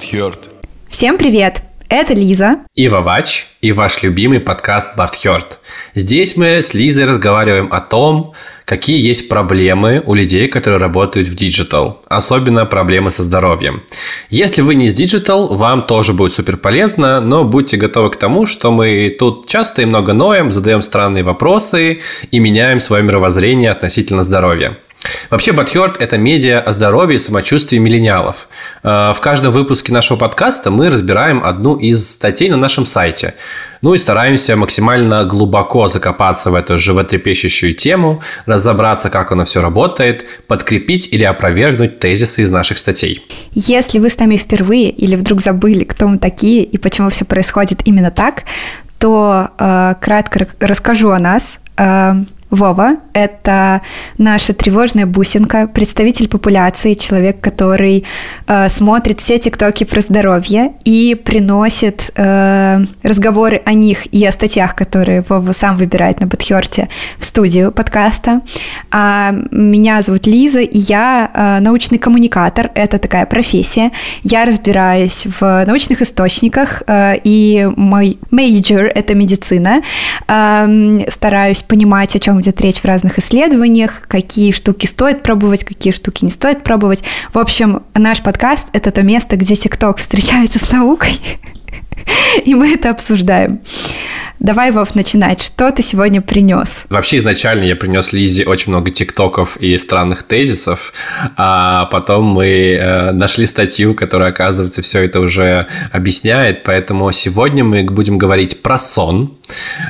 Баттхёрт. 0.00 0.48
Всем 0.88 1.18
привет! 1.18 1.62
Это 1.90 2.14
Лиза. 2.14 2.60
И 2.74 2.88
Вавач, 2.88 3.48
и 3.60 3.70
ваш 3.70 4.02
любимый 4.02 4.40
подкаст 4.40 4.96
Баттхёрт. 4.96 5.58
Здесь 5.94 6.38
мы 6.38 6.62
с 6.62 6.72
Лизой 6.72 7.04
разговариваем 7.04 7.68
о 7.70 7.80
том, 7.80 8.32
какие 8.64 8.98
есть 8.98 9.28
проблемы 9.28 10.02
у 10.06 10.14
людей, 10.14 10.48
которые 10.48 10.80
работают 10.80 11.28
в 11.28 11.34
digital, 11.34 12.00
особенно 12.08 12.64
проблемы 12.64 13.10
со 13.10 13.22
здоровьем. 13.22 13.82
Если 14.30 14.62
вы 14.62 14.74
не 14.74 14.86
из 14.86 14.94
digital, 14.94 15.54
вам 15.54 15.86
тоже 15.86 16.14
будет 16.14 16.32
супер 16.32 16.56
полезно, 16.56 17.20
но 17.20 17.44
будьте 17.44 17.76
готовы 17.76 18.10
к 18.10 18.16
тому, 18.16 18.46
что 18.46 18.70
мы 18.70 19.14
тут 19.18 19.48
часто 19.48 19.82
и 19.82 19.84
много 19.84 20.14
ноем, 20.14 20.50
задаем 20.50 20.80
странные 20.80 21.24
вопросы 21.24 22.00
и 22.30 22.38
меняем 22.38 22.80
свое 22.80 23.02
мировоззрение 23.02 23.70
относительно 23.70 24.22
здоровья. 24.22 24.78
Вообще, 25.30 25.52
Батхёрд– 25.52 25.96
это 26.00 26.18
медиа 26.18 26.60
о 26.60 26.72
здоровье 26.72 27.16
и 27.16 27.18
самочувствии 27.20 27.78
миллениалов. 27.78 28.48
Э, 28.82 29.12
в 29.14 29.20
каждом 29.20 29.52
выпуске 29.52 29.92
нашего 29.92 30.18
подкаста 30.18 30.70
мы 30.70 30.90
разбираем 30.90 31.42
одну 31.42 31.76
из 31.76 32.10
статей 32.10 32.50
на 32.50 32.56
нашем 32.56 32.86
сайте. 32.86 33.34
Ну 33.82 33.94
и 33.94 33.98
стараемся 33.98 34.56
максимально 34.56 35.24
глубоко 35.24 35.88
закопаться 35.88 36.50
в 36.50 36.54
эту 36.54 36.78
животрепещущую 36.78 37.74
тему, 37.74 38.22
разобраться, 38.44 39.08
как 39.08 39.32
оно 39.32 39.44
все 39.46 39.62
работает, 39.62 40.26
подкрепить 40.46 41.08
или 41.12 41.24
опровергнуть 41.24 41.98
тезисы 41.98 42.42
из 42.42 42.52
наших 42.52 42.76
статей. 42.76 43.24
Если 43.52 43.98
вы 43.98 44.10
с 44.10 44.18
нами 44.18 44.36
впервые 44.36 44.90
или 44.90 45.16
вдруг 45.16 45.40
забыли, 45.40 45.84
кто 45.84 46.08
мы 46.08 46.18
такие 46.18 46.62
и 46.62 46.76
почему 46.76 47.08
все 47.08 47.24
происходит 47.24 47.80
именно 47.86 48.10
так, 48.10 48.42
то 48.98 49.48
э, 49.58 49.94
кратко 49.98 50.46
расскажу 50.60 51.08
о 51.10 51.18
нас. 51.18 51.58
Э, 51.78 52.16
Вова– 52.50 52.96
это 53.12 53.80
наша 54.18 54.52
тревожная 54.52 55.06
бусинка, 55.06 55.68
представитель 55.68 56.28
популяции, 56.28 56.94
человек, 56.94 57.40
который 57.40 58.04
э, 58.48 58.68
смотрит 58.68 59.20
все 59.20 59.38
тиктоки 59.38 59.84
про 59.84 60.00
здоровье 60.00 60.72
и 60.84 61.14
приносит 61.14 62.10
э, 62.16 62.80
разговоры 63.04 63.62
о 63.64 63.72
них 63.72 64.12
и 64.12 64.24
о 64.26 64.32
статьях, 64.32 64.74
которые 64.74 65.24
Вова 65.28 65.52
сам 65.52 65.76
выбирает 65.76 66.18
на 66.20 66.26
Баттхёрте 66.26 66.88
в 67.18 67.24
студию 67.24 67.70
подкаста. 67.70 68.40
А 68.90 69.32
меня 69.52 70.02
зовут 70.02 70.26
Лиза, 70.26 70.60
и 70.60 70.78
я 70.78 71.30
э, 71.32 71.60
научный 71.60 71.98
коммуникатор, 71.98 72.70
это 72.74 72.98
такая 72.98 73.26
профессия. 73.26 73.92
Я 74.24 74.44
разбираюсь 74.44 75.24
в 75.26 75.64
научных 75.66 76.02
источниках, 76.02 76.82
э, 76.88 77.14
и 77.22 77.68
мой 77.76 78.18
major– 78.32 78.86
это 78.94 79.14
медицина. 79.14 79.82
Э, 80.26 80.66
стараюсь 81.08 81.62
понимать, 81.62 82.16
о 82.16 82.18
чем 82.18 82.39
идет 82.40 82.60
речь 82.60 82.78
в 82.80 82.84
разных 82.84 83.18
исследованиях, 83.18 84.02
какие 84.08 84.52
штуки 84.52 84.86
стоит 84.86 85.22
пробовать, 85.22 85.64
какие 85.64 85.92
штуки 85.92 86.24
не 86.24 86.30
стоит 86.30 86.62
пробовать. 86.62 87.02
В 87.32 87.38
общем, 87.38 87.82
наш 87.94 88.22
подкаст— 88.22 88.68
это 88.72 88.90
то 88.90 89.02
место, 89.02 89.36
где 89.36 89.54
ТикТок 89.54 89.98
встречается 89.98 90.58
с 90.58 90.70
наукой, 90.70 91.20
и 92.44 92.54
мы 92.54 92.74
это 92.74 92.90
обсуждаем. 92.90 93.60
Давай, 94.40 94.70
Вов, 94.70 94.94
начинать. 94.94 95.42
Что 95.42 95.70
ты 95.70 95.82
сегодня 95.82 96.22
принес? 96.22 96.86
Вообще, 96.88 97.18
изначально 97.18 97.64
я 97.64 97.76
принес 97.76 98.14
Лизе 98.14 98.46
очень 98.46 98.72
много 98.72 98.90
тиктоков 98.90 99.58
и 99.58 99.76
странных 99.76 100.22
тезисов, 100.22 100.94
а 101.36 101.84
потом 101.92 102.24
мы 102.24 102.46
э, 102.46 103.12
нашли 103.12 103.44
статью, 103.44 103.92
которая, 103.92 104.30
оказывается, 104.30 104.80
все 104.80 105.04
это 105.04 105.20
уже 105.20 105.66
объясняет, 105.92 106.62
поэтому 106.62 107.12
сегодня 107.12 107.64
мы 107.64 107.84
будем 107.84 108.16
говорить 108.16 108.62
про 108.62 108.78
сон. 108.78 109.36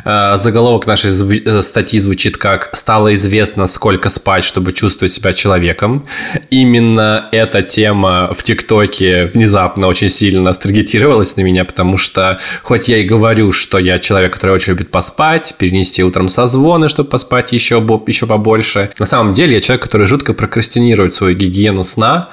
Э, 0.04 0.36
заголовок 0.36 0.84
нашей 0.84 1.10
э, 1.12 1.62
статьи 1.62 2.00
звучит 2.00 2.36
как 2.36 2.70
«Стало 2.72 3.14
известно, 3.14 3.68
сколько 3.68 4.08
спать, 4.08 4.42
чтобы 4.42 4.72
чувствовать 4.72 5.12
себя 5.12 5.32
человеком». 5.32 6.06
Именно 6.50 7.28
эта 7.30 7.62
тема 7.62 8.34
в 8.36 8.42
ТикТоке 8.42 9.26
внезапно 9.26 9.86
очень 9.86 10.10
сильно 10.10 10.52
стригетировалась 10.54 11.36
на 11.36 11.42
меня, 11.42 11.64
потому 11.64 11.96
что 12.00 12.40
хоть 12.62 12.88
я 12.88 12.98
и 12.98 13.04
говорю, 13.04 13.52
что 13.52 13.78
я 13.78 14.00
человек, 14.00 14.32
который 14.32 14.56
очень 14.56 14.72
любит 14.72 14.90
поспать, 14.90 15.54
перенести 15.56 16.02
утром 16.02 16.28
созвоны, 16.28 16.88
чтобы 16.88 17.10
поспать 17.10 17.52
еще, 17.52 17.76
еще 18.06 18.26
побольше. 18.26 18.90
На 18.98 19.06
самом 19.06 19.32
деле 19.32 19.54
я 19.54 19.60
человек, 19.60 19.84
который 19.84 20.06
жутко 20.08 20.34
прокрастинирует 20.34 21.14
свою 21.14 21.36
гигиену 21.36 21.84
сна, 21.84 22.30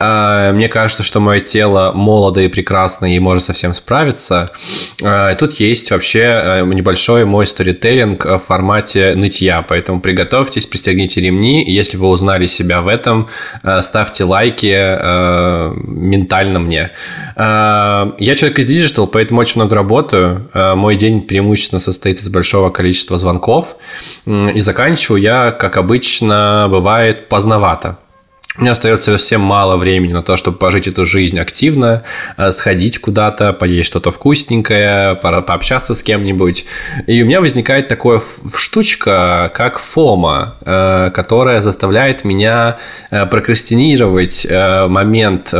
мне 0.00 0.68
кажется, 0.68 1.02
что 1.02 1.20
мое 1.20 1.40
тело 1.40 1.92
молодо 1.94 2.40
и 2.40 2.48
прекрасно 2.48 3.14
и 3.14 3.18
может 3.18 3.44
совсем 3.44 3.74
справиться. 3.74 4.50
А, 5.02 5.34
тут 5.34 5.54
есть 5.54 5.90
вообще 5.90 6.20
э, 6.20 6.64
небольшой 6.64 7.24
мой 7.24 7.46
сторителлинг 7.46 8.24
в 8.24 8.38
формате 8.38 9.14
нытья, 9.16 9.64
поэтому 9.66 10.00
приготовьтесь, 10.00 10.66
пристегните 10.66 11.20
ремни. 11.20 11.64
Если 11.64 11.96
вы 11.96 12.08
узнали 12.08 12.46
себя 12.46 12.80
в 12.80 12.88
этом, 12.88 13.28
э, 13.62 13.82
ставьте 13.82 14.24
лайки 14.24 14.72
э, 14.72 15.72
ментально 15.76 16.58
мне. 16.58 16.90
А, 17.36 18.14
я 18.18 18.34
человек 18.34 18.58
из 18.58 18.66
digital, 18.66 19.06
поэтому 19.06 19.40
очень 19.40 19.60
много 19.60 19.74
работаю. 19.74 20.48
Мой 20.54 20.96
день 20.96 21.22
преимущественно 21.22 21.80
состоит 21.80 22.18
из 22.18 22.28
большого 22.28 22.70
количества 22.70 23.18
звонков. 23.18 23.76
И 24.26 24.60
заканчиваю 24.60 25.20
я, 25.20 25.50
как 25.50 25.76
обычно, 25.76 26.66
бывает 26.70 27.28
поздновато. 27.28 27.98
Меня 28.58 28.72
остается 28.72 29.12
совсем 29.12 29.40
мало 29.40 29.76
времени 29.76 30.12
на 30.12 30.22
то, 30.22 30.36
чтобы 30.36 30.58
пожить 30.58 30.88
эту 30.88 31.06
жизнь 31.06 31.38
активно, 31.38 32.02
э, 32.36 32.50
сходить 32.50 32.98
куда-то, 32.98 33.52
поесть 33.52 33.86
что-то 33.86 34.10
вкусненькое, 34.10 35.14
пообщаться 35.14 35.94
с 35.94 36.02
кем-нибудь. 36.02 36.66
И 37.06 37.22
у 37.22 37.26
меня 37.26 37.40
возникает 37.40 37.88
такая 37.88 38.20
штучка, 38.56 39.52
как 39.54 39.78
фома, 39.78 40.56
э, 40.62 41.10
которая 41.14 41.60
заставляет 41.60 42.24
меня 42.24 42.78
э, 43.10 43.24
прокрастинировать 43.26 44.46
момент 44.88 45.54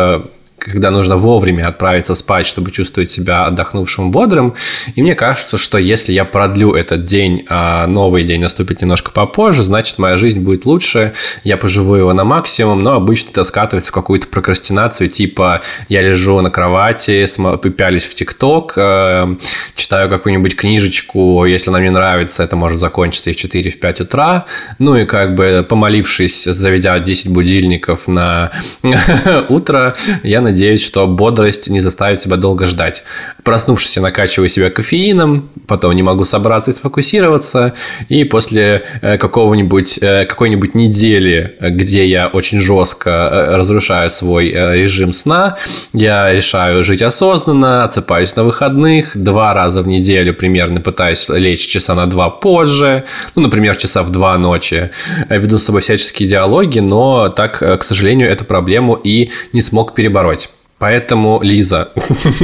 когда 0.60 0.90
нужно 0.90 1.16
вовремя 1.16 1.68
отправиться 1.68 2.14
спать, 2.14 2.46
чтобы 2.46 2.70
чувствовать 2.70 3.10
себя 3.10 3.46
отдохнувшим, 3.46 4.10
бодрым. 4.10 4.54
И 4.94 5.02
мне 5.02 5.14
кажется, 5.14 5.56
что 5.56 5.78
если 5.78 6.12
я 6.12 6.24
продлю 6.24 6.74
этот 6.74 7.04
день, 7.04 7.44
а 7.48 7.86
новый 7.86 8.24
день 8.24 8.40
наступит 8.40 8.80
немножко 8.82 9.10
попозже, 9.10 9.64
значит, 9.64 9.98
моя 9.98 10.16
жизнь 10.16 10.40
будет 10.40 10.66
лучше, 10.66 11.14
я 11.44 11.56
поживу 11.56 11.94
его 11.94 12.12
на 12.12 12.24
максимум, 12.24 12.82
но 12.82 12.94
обычно 12.94 13.30
это 13.30 13.44
скатывается 13.44 13.90
в 13.90 13.94
какую-то 13.94 14.26
прокрастинацию, 14.26 15.08
типа 15.08 15.62
я 15.88 16.02
лежу 16.02 16.40
на 16.40 16.50
кровати, 16.50 17.26
пялюсь 17.70 18.04
в 18.04 18.14
ТикТок, 18.14 18.74
э, 18.76 19.34
читаю 19.74 20.10
какую-нибудь 20.10 20.56
книжечку, 20.56 21.44
если 21.46 21.70
она 21.70 21.80
мне 21.80 21.90
нравится, 21.90 22.42
это 22.42 22.56
может 22.56 22.78
закончиться 22.78 23.30
и 23.30 23.32
в 23.32 23.36
4-5 23.36 24.02
утра, 24.02 24.46
ну 24.78 24.96
и 24.96 25.04
как 25.04 25.34
бы 25.34 25.64
помолившись, 25.68 26.44
заведя 26.44 26.98
10 26.98 27.28
будильников 27.30 28.08
на 28.08 28.50
утро, 29.48 29.94
я 30.22 30.40
надеюсь, 30.50 30.84
что 30.84 31.06
бодрость 31.06 31.70
не 31.70 31.80
заставит 31.80 32.20
себя 32.20 32.36
долго 32.36 32.66
ждать. 32.66 33.02
Проснувшись, 33.44 33.96
я 33.96 34.02
накачиваю 34.02 34.48
себя 34.48 34.70
кофеином, 34.70 35.50
потом 35.66 35.92
не 35.94 36.02
могу 36.02 36.24
собраться 36.24 36.70
и 36.70 36.74
сфокусироваться, 36.74 37.74
и 38.08 38.24
после 38.24 38.82
э, 39.02 39.18
какого-нибудь, 39.18 39.98
э, 40.02 40.26
какой-нибудь 40.26 40.74
недели, 40.74 41.56
где 41.60 42.06
я 42.06 42.28
очень 42.28 42.60
жестко 42.60 43.10
э, 43.10 43.56
разрушаю 43.56 44.10
свой 44.10 44.50
режим 44.50 45.12
сна, 45.12 45.56
я 45.92 46.32
решаю 46.32 46.82
жить 46.84 47.02
осознанно, 47.02 47.84
отсыпаюсь 47.84 48.34
на 48.36 48.44
выходных, 48.44 49.16
два 49.16 49.54
раза 49.54 49.82
в 49.82 49.88
неделю 49.88 50.34
примерно 50.34 50.80
пытаюсь 50.80 51.28
лечь 51.28 51.66
часа 51.66 51.94
на 51.94 52.06
два 52.06 52.30
позже, 52.30 53.04
ну, 53.34 53.42
например, 53.42 53.76
часа 53.76 54.02
в 54.02 54.10
два 54.10 54.36
ночи, 54.38 54.90
веду 55.28 55.58
с 55.58 55.64
собой 55.64 55.80
всяческие 55.80 56.28
диалоги, 56.28 56.80
но 56.80 57.28
так, 57.28 57.58
к 57.58 57.82
сожалению, 57.82 58.28
эту 58.30 58.44
проблему 58.44 58.94
и 58.94 59.30
не 59.52 59.60
смог 59.60 59.94
перебороть. 59.94 60.39
Поэтому, 60.80 61.40
Лиза, 61.42 61.90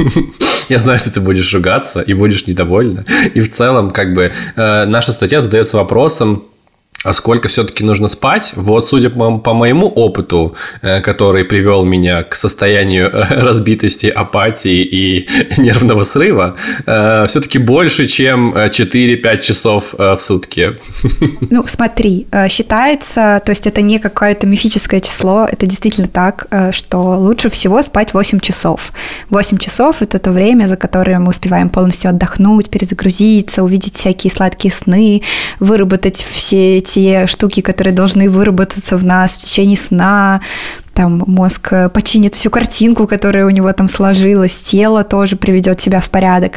я 0.69 0.77
знаю, 0.77 0.99
что 0.99 1.11
ты 1.11 1.21
будешь 1.21 1.51
ругаться 1.55 2.01
и 2.01 2.13
будешь 2.13 2.45
недовольна. 2.45 3.03
И 3.33 3.39
в 3.39 3.51
целом, 3.51 3.89
как 3.89 4.13
бы, 4.13 4.31
э, 4.55 4.85
наша 4.85 5.11
статья 5.11 5.41
задается 5.41 5.77
вопросом, 5.77 6.43
а 7.03 7.13
сколько 7.13 7.47
все-таки 7.47 7.83
нужно 7.83 8.07
спать? 8.07 8.53
Вот, 8.55 8.87
судя 8.87 9.09
по, 9.09 9.37
по 9.37 9.53
моему 9.53 9.87
опыту, 9.87 10.55
э, 10.81 10.99
который 11.01 11.45
привел 11.45 11.85
меня 11.85 12.23
к 12.23 12.35
состоянию 12.35 13.11
разбитости, 13.29 14.07
апатии 14.07 14.81
и 14.81 15.27
нервного 15.57 16.03
срыва, 16.03 16.55
э, 16.85 17.25
все-таки 17.27 17.59
больше, 17.59 18.07
чем 18.07 18.55
4-5 18.55 19.41
часов 19.41 19.95
э, 19.97 20.15
в 20.15 20.21
сутки. 20.21 20.77
Ну, 21.49 21.63
смотри, 21.67 22.27
считается, 22.49 23.41
то 23.45 23.51
есть 23.51 23.67
это 23.67 23.81
не 23.81 23.99
какое-то 23.99 24.47
мифическое 24.47 24.99
число, 24.99 25.47
это 25.49 25.65
действительно 25.65 26.07
так, 26.07 26.47
что 26.71 27.17
лучше 27.17 27.49
всего 27.49 27.81
спать 27.81 28.13
8 28.13 28.39
часов. 28.39 28.91
8 29.29 29.57
часов– 29.57 29.97
это 30.01 30.19
то 30.19 30.31
время, 30.31 30.67
за 30.67 30.75
которое 30.75 31.19
мы 31.19 31.29
успеваем 31.29 31.69
полностью 31.69 32.09
отдохнуть, 32.09 32.69
перезагрузиться, 32.69 33.63
увидеть 33.63 33.95
всякие 33.95 34.31
сладкие 34.31 34.73
сны, 34.73 35.21
выработать 35.59 36.17
все 36.17 36.81
те 36.87 37.27
штуки, 37.27 37.61
которые 37.61 37.93
должны 37.93 38.29
выработаться 38.29 38.97
в 38.97 39.03
нас 39.03 39.35
в 39.35 39.39
течение 39.39 39.77
сна, 39.77 40.41
там 40.97 41.23
мозг 41.27 41.73
э, 41.73 41.89
починит 41.89 42.33
всю 42.33 42.49
картинку, 42.49 43.05
которая 43.05 43.45
у 43.45 43.51
него 43.51 43.71
там 43.71 43.87
сложилась, 43.87 44.57
тело 44.57 45.03
тоже 45.03 45.35
приведет 45.35 45.79
себя 45.79 46.01
в 46.01 46.09
порядок. 46.09 46.53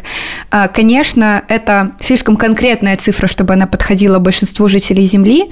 А, 0.49 0.67
конечно, 0.67 1.43
это 1.47 1.91
слишком 2.01 2.35
конкретная 2.35 2.97
цифра, 2.97 3.27
чтобы 3.27 3.53
она 3.53 3.67
подходила 3.67 4.17
большинству 4.17 4.67
жителей 4.67 5.05
Земли, 5.05 5.51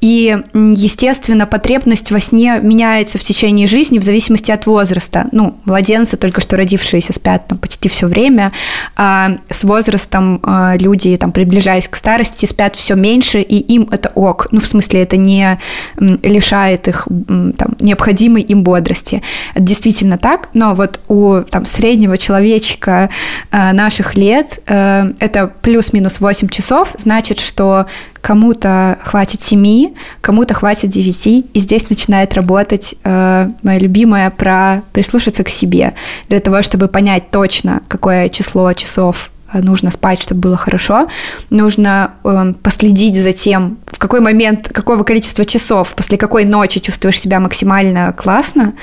и, 0.00 0.38
естественно, 0.54 1.46
потребность 1.46 2.12
во 2.12 2.20
сне 2.20 2.60
меняется 2.62 3.18
в 3.18 3.24
течение 3.24 3.66
жизни 3.66 3.98
в 3.98 4.04
зависимости 4.04 4.52
от 4.52 4.66
возраста. 4.66 5.26
Ну, 5.32 5.58
младенцы, 5.64 6.16
только 6.16 6.40
что 6.40 6.56
родившиеся, 6.56 7.12
спят 7.12 7.48
там 7.48 7.58
почти 7.58 7.88
все 7.88 8.06
время, 8.06 8.52
а 8.94 9.32
с 9.50 9.64
возрастом 9.64 10.38
а, 10.44 10.76
люди, 10.78 11.16
там, 11.16 11.32
приближаясь 11.32 11.88
к 11.88 11.96
старости, 11.96 12.46
спят 12.46 12.76
все 12.76 12.94
меньше, 12.94 13.40
и 13.40 13.56
им 13.56 13.88
это 13.90 14.12
ок. 14.14 14.46
Ну, 14.52 14.60
в 14.60 14.66
смысле, 14.66 15.02
это 15.02 15.16
не 15.16 15.58
лишает 15.98 16.86
их 16.86 17.08
там, 17.56 17.74
необходимости 17.80 18.27
необходимой 18.28 18.42
им 18.42 18.62
бодрости. 18.62 19.22
Это 19.54 19.64
действительно 19.64 20.18
так, 20.18 20.48
но 20.54 20.74
вот 20.74 21.00
у 21.08 21.42
там, 21.50 21.64
среднего 21.64 22.16
человечка 22.18 23.10
э, 23.50 23.72
наших 23.72 24.14
лет 24.16 24.60
э, 24.66 25.12
это 25.20 25.50
плюс-минус 25.62 26.20
8 26.20 26.48
часов, 26.48 26.94
значит, 26.98 27.38
что 27.40 27.86
кому-то 28.20 28.98
хватит 29.04 29.42
7, 29.42 29.94
кому-то 30.20 30.54
хватит 30.54 30.90
9, 30.90 31.26
и 31.26 31.44
здесь 31.54 31.90
начинает 31.90 32.34
работать 32.34 32.94
э, 33.04 33.48
моя 33.62 33.78
любимая 33.78 34.30
про 34.30 34.82
прислушаться 34.92 35.44
к 35.44 35.48
себе, 35.48 35.94
для 36.28 36.40
того, 36.40 36.62
чтобы 36.62 36.88
понять 36.88 37.30
точно, 37.30 37.80
какое 37.88 38.28
число 38.28 38.72
часов 38.72 39.30
нужно 39.52 39.90
спать, 39.90 40.22
чтобы 40.22 40.40
было 40.40 40.56
хорошо, 40.56 41.08
нужно 41.50 42.12
э, 42.24 42.54
последить 42.62 43.16
за 43.16 43.32
тем, 43.32 43.78
в 43.86 43.98
какой 43.98 44.20
момент, 44.20 44.68
какого 44.68 45.02
количества 45.04 45.44
часов, 45.44 45.94
после 45.94 46.18
какой 46.18 46.44
ночи 46.44 46.80
чувствуешь 46.80 47.20
себя 47.20 47.40
максимально 47.40 48.12
классно, 48.12 48.74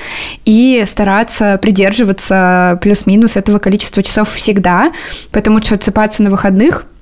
и 0.44 0.84
стараться 0.86 1.58
придерживаться 1.58 2.78
плюс-минус 2.82 3.36
этого 3.36 3.58
количества 3.58 4.02
часов 4.02 4.30
всегда, 4.32 4.92
потому 5.30 5.60
что 5.60 5.74
отсыпаться 5.74 6.22
на 6.22 6.30
выходных– 6.30 6.84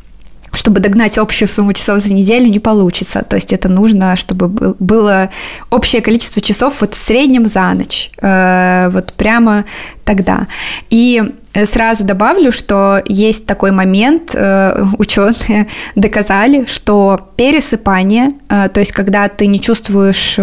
чтобы 0.54 0.80
догнать 0.80 1.18
общую 1.18 1.48
сумму 1.48 1.72
часов 1.72 2.00
за 2.00 2.12
неделю, 2.12 2.48
не 2.48 2.58
получится. 2.58 3.24
То 3.28 3.36
есть 3.36 3.52
это 3.52 3.68
нужно, 3.68 4.16
чтобы 4.16 4.48
было 4.78 5.30
общее 5.70 6.00
количество 6.00 6.40
часов 6.40 6.80
вот 6.80 6.94
в 6.94 6.96
среднем 6.96 7.46
за 7.46 7.72
ночь. 7.74 8.10
Э, 8.20 8.88
вот 8.92 9.12
прямо 9.14 9.64
тогда. 10.04 10.46
И 10.90 11.22
э, 11.24 11.30
сразу 11.64 12.04
добавлю, 12.04 12.52
что 12.52 13.02
есть 13.06 13.46
такой 13.46 13.70
момент, 13.70 14.34
э, 14.34 14.84
ученые 14.98 15.68
доказали, 15.94 16.64
что 16.66 17.18
пересыпание, 17.36 18.32
то 18.48 18.78
есть 18.80 18.92
когда 18.92 19.28
ты 19.28 19.46
не 19.46 19.60
чувствуешь 19.60 20.38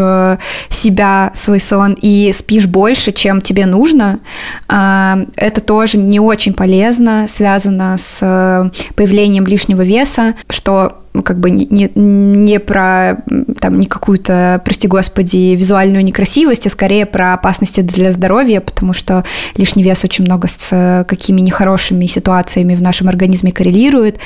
себя, 0.70 1.32
свой 1.34 1.60
сон 1.60 1.98
и 2.02 2.32
спишь 2.34 2.66
больше, 2.66 3.14
чем 3.14 3.42
тебе 3.42 3.66
нужно, 3.66 4.20
это 4.68 5.62
тоже 5.66 5.98
не 5.98 6.20
очень 6.20 6.54
полезно, 6.54 7.28
связано 7.30 7.98
с 7.98 8.72
появлением 8.96 9.46
лишнего 9.46 9.84
веса, 9.84 10.36
что 10.50 11.01
как 11.24 11.40
бы 11.40 11.52
не, 11.52 11.92
не 11.94 12.60
про 12.60 13.24
там, 13.60 13.80
не 13.80 13.86
какую-то, 13.86 14.62
прости 14.64 14.88
господи, 14.88 15.56
визуальную 15.56 16.04
некрасивость, 16.04 16.68
а 16.68 16.70
скорее 16.70 17.06
про 17.06 17.34
опасности 17.34 17.82
для 17.82 18.12
здоровья, 18.12 18.62
потому 18.62 18.94
что 18.94 19.26
лишний 19.58 19.84
вес 19.84 20.04
очень 20.04 20.26
много 20.26 20.48
с 20.48 21.06
какими 21.08 21.42
нехорошими 21.42 22.06
ситуациями 22.06 22.76
в 22.76 22.82
нашем 22.82 23.10
организме 23.10 23.52
коррелирует. 23.52 24.20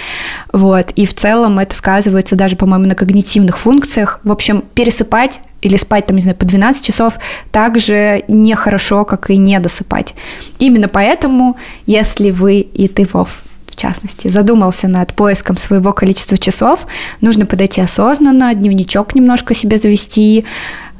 Вот. 0.54 0.92
И 0.92 1.06
в 1.06 1.14
целом 1.16 1.60
это 1.60 1.76
сказывается 1.76 2.36
даже, 2.36 2.56
по-моему, 2.56 2.86
на 2.86 2.96
когнитивных 2.96 3.58
функциях. 3.58 4.20
В 4.24 4.32
общем, 4.32 4.64
пересыпать 4.74 5.42
или 5.62 5.78
спать, 5.78 6.06
там, 6.06 6.16
не 6.16 6.22
знаю, 6.22 6.38
по 6.38 6.46
12 6.46 6.86
часов, 6.86 7.16
также 7.52 8.24
нехорошо, 8.28 9.04
как 9.06 9.32
и 9.32 9.38
не 9.38 9.60
досыпать. 9.60 10.14
Именно 10.60 10.88
поэтому, 10.88 11.58
если 11.88 12.30
вы 12.30 12.60
и 12.60 12.88
ты, 12.88 13.08
Вов, 13.12 13.42
в 13.76 13.82
частности, 13.82 14.30
задумался 14.30 14.88
над 14.88 15.14
поиском 15.14 15.58
своего 15.58 15.92
количества 15.92 16.38
часов, 16.38 16.88
нужно 17.22 17.46
подойти 17.46 17.82
осознанно, 17.82 18.54
дневничок 18.54 19.16
немножко 19.16 19.54
себе 19.54 19.78
завести, 19.78 20.46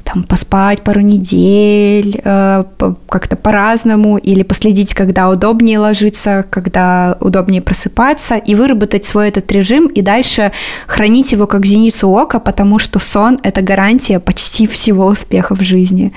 там, 0.04 0.22
поспать 0.22 0.84
пару 0.84 1.00
недель, 1.00 2.20
э, 2.22 2.64
как-то 3.08 3.36
по-разному, 3.36 4.18
или 4.18 4.42
последить, 4.42 4.94
когда 4.94 5.30
удобнее 5.30 5.78
ложиться, 5.78 6.44
когда 6.48 7.16
удобнее 7.20 7.62
просыпаться, 7.62 8.36
и 8.36 8.54
выработать 8.54 9.04
свой 9.04 9.28
этот 9.28 9.50
режим, 9.50 9.86
и 9.86 10.02
дальше 10.02 10.52
хранить 10.86 11.32
его 11.32 11.46
как 11.46 11.66
зеницу 11.66 12.08
ока, 12.10 12.38
потому 12.38 12.78
что 12.78 12.98
сон– 12.98 13.38
это 13.42 13.62
гарантия 13.62 14.20
почти 14.20 14.66
всего 14.66 15.06
успеха 15.06 15.56
в 15.56 15.62
жизни. 15.62 16.12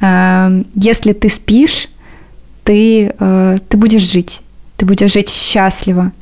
Э, 0.00 0.62
если 0.74 1.12
ты 1.12 1.28
спишь, 1.28 1.88
ты, 2.62 3.12
э, 3.18 3.58
ты 3.68 3.76
будешь 3.76 4.10
жить 4.10 4.40
ты 4.78 4.86
будешь 4.86 5.12
жить 5.12 5.28
счастливо, 5.28 6.12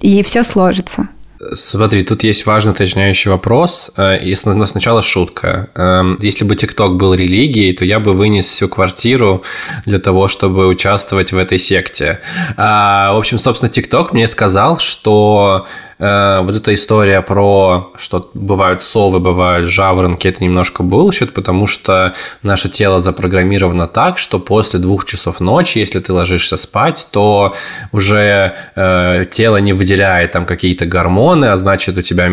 и 0.00 0.22
все 0.22 0.42
сложится. 0.42 1.08
Смотри, 1.54 2.04
тут 2.04 2.22
есть 2.22 2.46
важный 2.46 2.70
уточняющий 2.70 3.30
вопрос. 3.30 3.90
Э, 3.96 4.16
если 4.22 4.50
но 4.50 4.64
сначала 4.64 5.02
шутка. 5.02 5.70
Эм, 5.74 6.16
если 6.22 6.44
бы 6.44 6.54
ТикТок 6.54 6.96
был 6.96 7.14
религией, 7.14 7.72
то 7.72 7.84
я 7.84 7.98
бы 7.98 8.12
вынес 8.12 8.46
всю 8.46 8.68
квартиру 8.68 9.42
для 9.84 9.98
того, 9.98 10.28
чтобы 10.28 10.68
участвовать 10.68 11.32
в 11.32 11.38
этой 11.38 11.58
секте. 11.58 12.20
А, 12.56 13.12
в 13.12 13.18
общем, 13.18 13.38
собственно, 13.38 13.70
ТикТок 13.70 14.12
мне 14.12 14.28
сказал, 14.28 14.78
что 14.78 15.66
Э, 16.02 16.40
вот 16.42 16.56
эта 16.56 16.74
история 16.74 17.22
про, 17.22 17.92
что 17.96 18.28
бывают 18.34 18.82
совы, 18.82 19.20
бывают 19.20 19.70
жаворонки, 19.70 20.26
это 20.26 20.42
немножко 20.42 20.82
bullshit, 20.82 21.30
потому 21.30 21.68
что 21.68 22.14
наше 22.42 22.68
тело 22.68 22.98
запрограммировано 22.98 23.86
так, 23.86 24.18
что 24.18 24.40
после 24.40 24.80
двух 24.80 25.04
часов 25.04 25.38
ночи, 25.38 25.78
если 25.78 26.00
ты 26.00 26.12
ложишься 26.12 26.56
спать, 26.56 27.06
то 27.12 27.54
уже 27.92 28.54
э, 28.74 29.26
тело 29.30 29.58
не 29.58 29.72
выделяет 29.72 30.32
там 30.32 30.44
какие-то 30.44 30.86
гормоны, 30.86 31.44
а 31.44 31.56
значит 31.56 31.96
у 31.96 32.02
тебя 32.02 32.24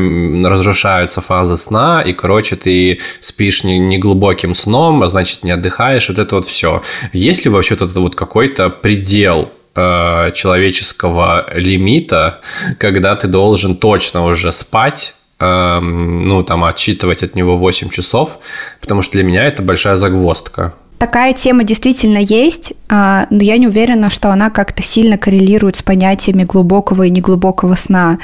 разрушаются 0.49 1.21
фазы 1.21 1.55
сна, 1.55 2.01
и, 2.01 2.13
короче, 2.13 2.55
ты 2.55 2.99
спишь 3.19 3.63
не, 3.63 3.77
не 3.77 3.99
глубоким 3.99 4.55
сном, 4.55 5.03
а 5.03 5.09
значит 5.09 5.43
не 5.43 5.51
отдыхаешь, 5.51 6.09
вот 6.09 6.17
это 6.17 6.35
вот 6.37 6.47
все. 6.47 6.81
Есть 7.13 7.45
ли 7.45 7.51
вообще 7.51 7.75
вот 7.75 7.91
это 7.91 7.99
вот 7.99 8.15
какой-то 8.15 8.71
предел 8.71 9.51
Э, 9.75 10.31
человеческого 10.33 11.45
лимита, 11.53 12.39
когда 12.79 13.15
ты 13.15 13.27
должен 13.27 13.75
точно 13.75 14.25
уже 14.25 14.51
спать, 14.51 15.13
эм, 15.39 16.27
ну, 16.27 16.43
там, 16.43 16.63
отчитывать 16.63 17.21
от 17.21 17.35
него 17.35 17.55
8 17.55 17.89
часов, 17.89 18.39
потому 18.81 19.03
что 19.03 19.13
для 19.13 19.23
меня 19.23 19.43
это 19.43 19.61
большая 19.61 19.95
загвоздка. 19.95 20.73
Такая 20.97 21.33
тема 21.33 21.63
действительно 21.63 22.17
есть, 22.17 22.73
а, 22.89 23.27
но 23.29 23.43
я 23.43 23.57
не 23.57 23.67
уверена, 23.67 24.09
что 24.09 24.31
она 24.31 24.49
как-то 24.49 24.81
сильно 24.81 25.17
коррелирует 25.17 25.75
с 25.75 25.83
понятиями 25.83 26.43
глубокого 26.43 27.03
и 27.03 27.09
неглубокого 27.11 27.75
сна. 27.75 28.17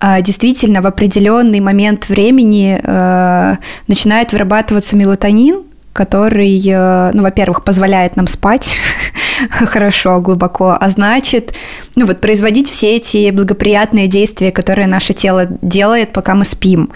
А, 0.00 0.20
действительно, 0.20 0.82
в 0.82 0.86
определенный 0.86 1.60
момент 1.60 2.08
времени 2.08 2.80
э, 2.82 3.56
начинает 3.86 4.32
вырабатываться 4.32 4.96
мелатонин, 4.96 5.62
который, 5.92 6.60
э, 6.64 7.10
ну, 7.14 7.22
во-первых, 7.22 7.64
позволяет 7.64 8.16
нам 8.16 8.26
спать 8.26 8.76
хорошо, 9.50 10.20
глубоко, 10.20 10.76
а 10.80 10.90
значит, 10.90 11.54
ну 11.96 12.06
вот 12.06 12.20
производить 12.20 12.68
все 12.68 12.96
эти 12.96 13.30
благоприятные 13.30 14.08
действия, 14.08 14.52
которые 14.52 14.86
наше 14.86 15.12
тело 15.12 15.46
делает, 15.62 16.12
пока 16.12 16.34
мы 16.34 16.44
спим. 16.44 16.90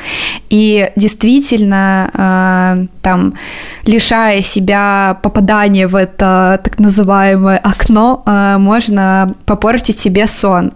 И 0.51 0.91
действительно, 0.97 2.11
э, 2.15 2.87
там, 3.03 3.35
лишая 3.85 4.43
себя 4.43 5.19
попадания 5.23 5.87
в 5.87 5.97
это 5.97 6.61
так 6.63 6.79
называемое 6.79 7.59
окно, 7.59 8.23
э, 8.27 8.57
можно 8.59 9.35
попортить 9.45 9.99
себе 9.99 10.27
сон. 10.27 10.73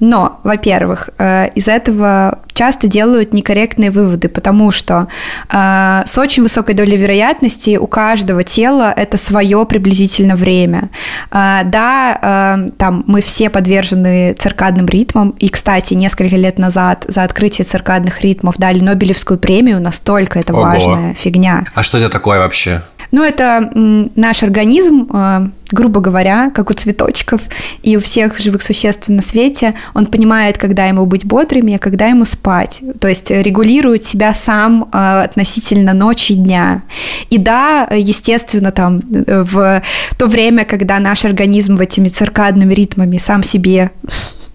Но, 0.00 0.40
во-первых, 0.42 1.10
э, 1.18 1.48
из 1.54 1.68
этого 1.68 2.40
часто 2.52 2.86
делают 2.86 3.32
некорректные 3.32 3.90
выводы, 3.90 4.28
потому 4.28 4.70
что 4.70 5.08
э, 5.50 6.02
с 6.06 6.18
очень 6.18 6.42
высокой 6.42 6.74
долей 6.74 6.96
вероятности 6.96 7.76
у 7.76 7.86
каждого 7.86 8.42
тела 8.42 8.92
это 8.96 9.16
свое 9.16 9.64
приблизительно 9.64 10.36
время. 10.36 10.90
Э, 11.30 11.62
да, 11.64 12.56
э, 12.66 12.70
там 12.78 13.04
мы 13.06 13.22
все 13.22 13.50
подвержены 13.50 14.34
циркадным 14.34 14.86
ритмам, 14.86 15.30
и, 15.30 15.48
кстати, 15.48 15.94
несколько 15.94 16.36
лет 16.36 16.58
назад 16.58 17.04
за 17.08 17.22
открытие 17.22 17.64
циркадных 17.64 18.20
ритмов 18.20 18.56
дали 18.58 18.80
Нобелевскую 18.80 19.38
премию, 19.38 19.80
настолько 19.80 20.38
это 20.38 20.52
Ого. 20.52 20.62
важная 20.62 21.14
фигня. 21.14 21.64
А 21.74 21.82
что 21.82 21.98
это 21.98 22.08
такое 22.08 22.38
вообще? 22.38 22.82
Ну, 23.14 23.22
это 23.22 23.70
наш 24.16 24.42
организм, 24.42 25.08
э, 25.08 25.48
грубо 25.70 26.00
говоря, 26.00 26.50
как 26.50 26.70
у 26.70 26.72
цветочков 26.72 27.42
и 27.84 27.96
у 27.96 28.00
всех 28.00 28.40
живых 28.40 28.60
существ 28.60 29.08
на 29.08 29.22
свете, 29.22 29.74
он 29.94 30.06
понимает, 30.06 30.58
когда 30.58 30.86
ему 30.86 31.06
быть 31.06 31.24
бодрыми, 31.24 31.76
а 31.76 31.78
когда 31.78 32.06
ему 32.06 32.24
спать. 32.24 32.82
То 32.98 33.06
есть 33.06 33.30
регулирует 33.30 34.02
себя 34.02 34.34
сам 34.34 34.88
э, 34.92 35.22
относительно 35.22 35.94
ночи 35.94 36.32
и 36.32 36.34
дня. 36.34 36.82
И 37.30 37.38
да, 37.38 37.86
естественно, 37.92 38.72
там 38.72 39.00
в 39.08 39.82
то 40.18 40.26
время, 40.26 40.64
когда 40.64 40.98
наш 40.98 41.24
организм 41.24 41.76
этими 41.76 42.08
циркадными 42.08 42.74
ритмами 42.74 43.18
сам 43.18 43.44
себе 43.44 43.92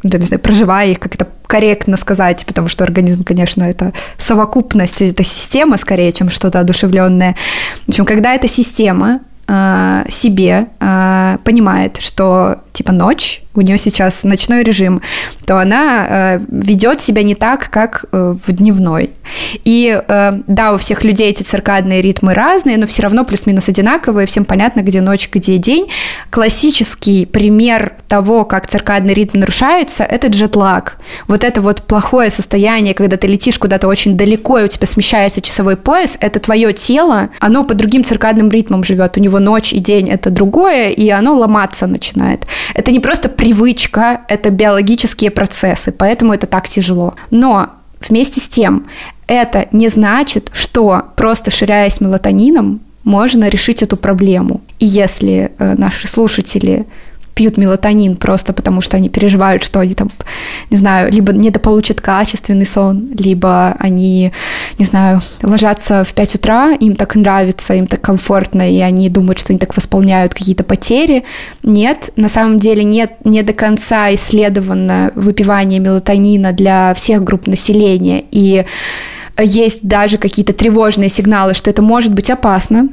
да, 0.04 0.18
не 0.18 0.26
знаю, 0.26 0.42
проживая 0.42 0.88
их, 0.90 1.00
как 1.00 1.16
это 1.16 1.28
корректно 1.48 1.98
сказать, 1.98 2.46
потому 2.46 2.68
что 2.68 2.84
организм, 2.84 3.24
конечно, 3.24 3.64
это 3.64 3.94
совокупность, 4.18 5.02
это 5.02 5.24
система 5.24 5.78
скорее, 5.78 6.12
чем 6.12 6.30
что-то 6.30 6.60
одушевленное. 6.60 7.36
В 7.86 7.90
общем, 7.90 8.06
когда 8.06 8.36
эта 8.36 8.48
система 8.48 9.22
э, 9.48 10.06
себе 10.10 10.68
э, 10.80 11.38
понимает, 11.44 11.98
что 12.00 12.62
типа 12.72 12.92
ночь, 12.92 13.42
у 13.56 13.62
нее 13.62 13.78
сейчас 13.78 14.24
ночной 14.24 14.64
режим, 14.64 15.02
то 15.46 15.60
она 15.60 16.08
э, 16.08 16.40
ведет 16.50 17.02
себя 17.02 17.24
не 17.24 17.34
так, 17.34 17.70
как 17.72 18.06
э, 18.12 18.36
в 18.46 18.52
дневной. 18.52 19.10
И 19.64 20.00
э, 20.08 20.42
да, 20.46 20.74
у 20.74 20.78
всех 20.78 21.04
людей 21.04 21.30
эти 21.30 21.42
циркадные 21.42 22.02
ритмы 22.02 22.36
разные, 22.36 22.78
но 22.78 22.86
все 22.86 23.02
равно 23.02 23.26
плюс-минус 23.26 23.68
одинаковые, 23.68 24.28
всем 24.28 24.46
понятно, 24.46 24.82
где 24.82 25.02
ночь, 25.02 25.30
где 25.32 25.58
день. 25.58 25.90
Классический 26.30 27.26
пример 27.26 27.94
того, 28.08 28.46
как 28.46 28.68
циркадный 28.68 29.16
ритм 29.16 29.40
нарушается, 29.40 30.04
это 30.04 30.28
джетлаг. 30.28 30.98
Вот 31.28 31.44
это 31.44 31.62
вот 31.62 31.84
плохое 31.84 32.30
состояние, 32.30 32.94
когда 32.94 33.18
ты 33.18 33.26
летишь 33.26 33.58
куда-то 33.58 33.88
очень 33.88 34.16
далеко, 34.16 34.60
и 34.60 34.66
у 34.66 34.68
тебя 34.68 34.86
смещается 34.86 35.42
часовой 35.42 35.76
пояс, 35.76 36.18
это 36.22 36.40
твое 36.40 36.72
тело, 36.74 37.30
оно 37.40 37.64
по 37.64 37.74
другим 37.74 38.04
циркадным 38.04 38.50
ритмам 38.50 38.84
живет, 38.84 39.18
у 39.18 39.20
него 39.20 39.40
ночь 39.40 39.74
и 39.74 39.80
день 39.80 40.10
это 40.10 40.30
другое, 40.30 40.90
и 40.90 41.10
оно 41.10 41.36
ломаться 41.36 41.88
начинает. 41.88 42.46
Это 42.76 42.92
не 42.92 43.00
просто 43.00 43.30
привычка, 43.40 44.22
это 44.28 44.50
биологические 44.50 45.32
процессы, 45.32 45.94
поэтому 45.94 46.34
это 46.34 46.46
так 46.46 46.68
тяжело. 46.68 47.16
Но 47.32 47.70
вместе 48.02 48.42
с 48.42 48.50
тем, 48.50 48.88
это 49.28 49.68
не 49.72 49.88
значит, 49.88 50.50
что 50.52 51.06
просто 51.16 51.50
ширяясь 51.50 52.02
мелатонином, 52.02 52.82
можно 53.06 53.48
решить 53.48 53.82
эту 53.82 53.96
проблему. 53.96 54.60
И 54.80 54.86
если 54.86 55.54
э, 55.58 55.76
наши 55.78 56.08
слушатели 56.08 56.86
пьют 57.36 57.58
мелатонин 57.58 58.18
просто 58.18 58.54
потому, 58.54 58.82
что 58.82 58.98
они 58.98 59.10
переживают, 59.10 59.64
что 59.64 59.80
они 59.80 59.94
там, 59.94 60.10
не 60.70 60.78
знаю, 60.78 61.12
либо 61.12 61.32
недополучат 61.32 62.02
качественный 62.02 62.66
сон, 62.66 63.10
либо 63.18 63.76
они, 63.80 64.32
не 64.78 64.86
знаю, 64.86 65.22
ложатся 65.42 66.04
в 66.04 66.14
5 66.14 66.36
утра, 66.36 66.72
им 66.72 66.96
так 66.96 67.16
нравится, 67.16 67.74
им 67.74 67.88
так 67.88 68.02
комфортно, 68.02 68.70
и 68.70 68.80
они 68.82 69.10
думают, 69.10 69.40
что 69.40 69.54
они 69.54 69.60
так 69.60 69.76
восполняют 69.76 70.34
какие-то 70.34 70.64
потери. 70.64 71.24
Нет, 71.64 72.12
на 72.16 72.30
самом 72.30 72.60
деле 72.60 72.84
нет 72.84 73.14
не 73.24 73.42
до 73.44 73.54
конца 73.54 74.14
исследовано 74.14 75.12
выпивание 75.16 75.80
мелатонина 75.80 76.52
для 76.52 76.94
всех 76.94 77.24
групп 77.24 77.48
населения, 77.48 78.24
и 78.32 78.66
есть 79.42 79.88
даже 79.88 80.18
какие-то 80.18 80.54
тревожные 80.54 81.10
сигналы, 81.10 81.54
что 81.54 81.70
это 81.70 81.82
может 81.82 82.14
быть 82.14 82.30
опасно, 82.30 82.90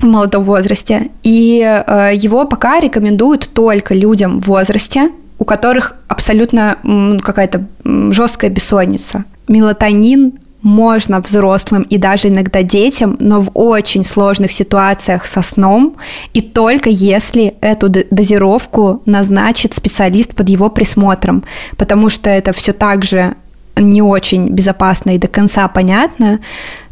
в 0.00 0.06
молодом 0.06 0.44
возрасте. 0.44 1.08
И 1.22 1.60
э, 1.60 2.12
его 2.14 2.44
пока 2.44 2.80
рекомендуют 2.80 3.50
только 3.52 3.94
людям 3.94 4.40
в 4.40 4.46
возрасте, 4.46 5.10
у 5.38 5.44
которых 5.44 5.96
абсолютно 6.08 6.76
какая-то 7.22 7.64
жесткая 7.84 8.50
бессонница. 8.50 9.24
Мелатонин 9.48 10.34
можно 10.62 11.20
взрослым 11.20 11.82
и 11.82 11.96
даже 11.96 12.28
иногда 12.28 12.62
детям, 12.62 13.16
но 13.18 13.40
в 13.40 13.50
очень 13.54 14.04
сложных 14.04 14.52
ситуациях 14.52 15.26
со 15.26 15.42
сном, 15.42 15.96
и 16.34 16.42
только 16.42 16.90
если 16.90 17.54
эту 17.62 17.88
дозировку 17.88 19.02
назначит 19.06 19.74
специалист 19.74 20.34
под 20.34 20.48
его 20.50 20.68
присмотром, 20.68 21.44
потому 21.78 22.10
что 22.10 22.28
это 22.28 22.52
все 22.52 22.72
так 22.72 23.04
же 23.04 23.34
не 23.76 24.02
очень 24.02 24.48
безопасно 24.48 25.10
и 25.10 25.18
до 25.18 25.28
конца 25.28 25.66
понятно. 25.68 26.40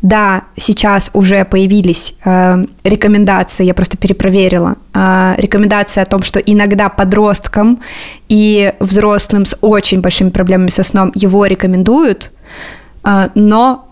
Да, 0.00 0.44
сейчас 0.56 1.10
уже 1.12 1.44
появились 1.44 2.14
э, 2.24 2.64
рекомендации, 2.84 3.64
я 3.64 3.74
просто 3.74 3.96
перепроверила, 3.96 4.76
э, 4.94 5.34
рекомендации 5.38 6.00
о 6.00 6.06
том, 6.06 6.22
что 6.22 6.38
иногда 6.38 6.88
подросткам 6.88 7.80
и 8.28 8.72
взрослым 8.78 9.44
с 9.44 9.56
очень 9.60 10.00
большими 10.00 10.30
проблемами 10.30 10.70
со 10.70 10.84
сном 10.84 11.10
его 11.16 11.46
рекомендуют, 11.46 12.30
э, 13.04 13.28
но 13.34 13.88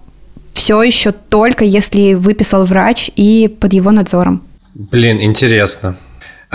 все 0.55 0.83
еще 0.83 1.11
только 1.11 1.65
если 1.65 2.15
выписал 2.15 2.65
врач 2.65 3.11
и 3.17 3.49
под 3.61 3.73
его 3.73 3.91
надзором. 3.91 4.43
Блин, 4.75 5.21
интересно. 5.21 5.97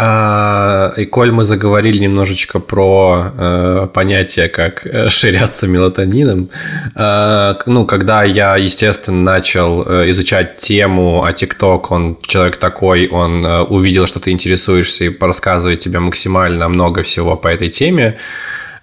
А, 0.03 0.93
и 0.98 1.05
коль 1.05 1.31
мы 1.31 1.43
заговорили 1.43 2.00
немножечко 2.00 2.60
про 2.60 3.31
э, 3.38 3.88
понятие, 3.93 4.50
как 4.50 4.84
э, 4.84 5.10
ширяться 5.10 5.67
мелатонином, 5.67 6.50
э, 6.96 7.53
ну, 7.67 7.86
когда 7.86 8.24
я, 8.24 8.58
естественно, 8.58 9.22
начал 9.22 9.84
э, 9.88 10.10
изучать 10.10 10.58
тему, 10.58 11.24
а 11.24 11.34
ТикТок, 11.34 11.91
он 11.91 12.17
человек 12.24 12.58
такой, 12.58 13.10
он 13.10 13.46
э, 13.46 13.62
увидел, 13.62 14.08
что 14.08 14.20
ты 14.20 14.31
интересуешься 14.31 15.03
и 15.03 15.10
порассказывает 15.10 15.77
тебе 15.77 16.00
максимально 16.00 16.67
много 16.67 17.03
всего 17.03 17.36
по 17.36 17.50
этой 17.50 17.70
теме, 17.70 18.17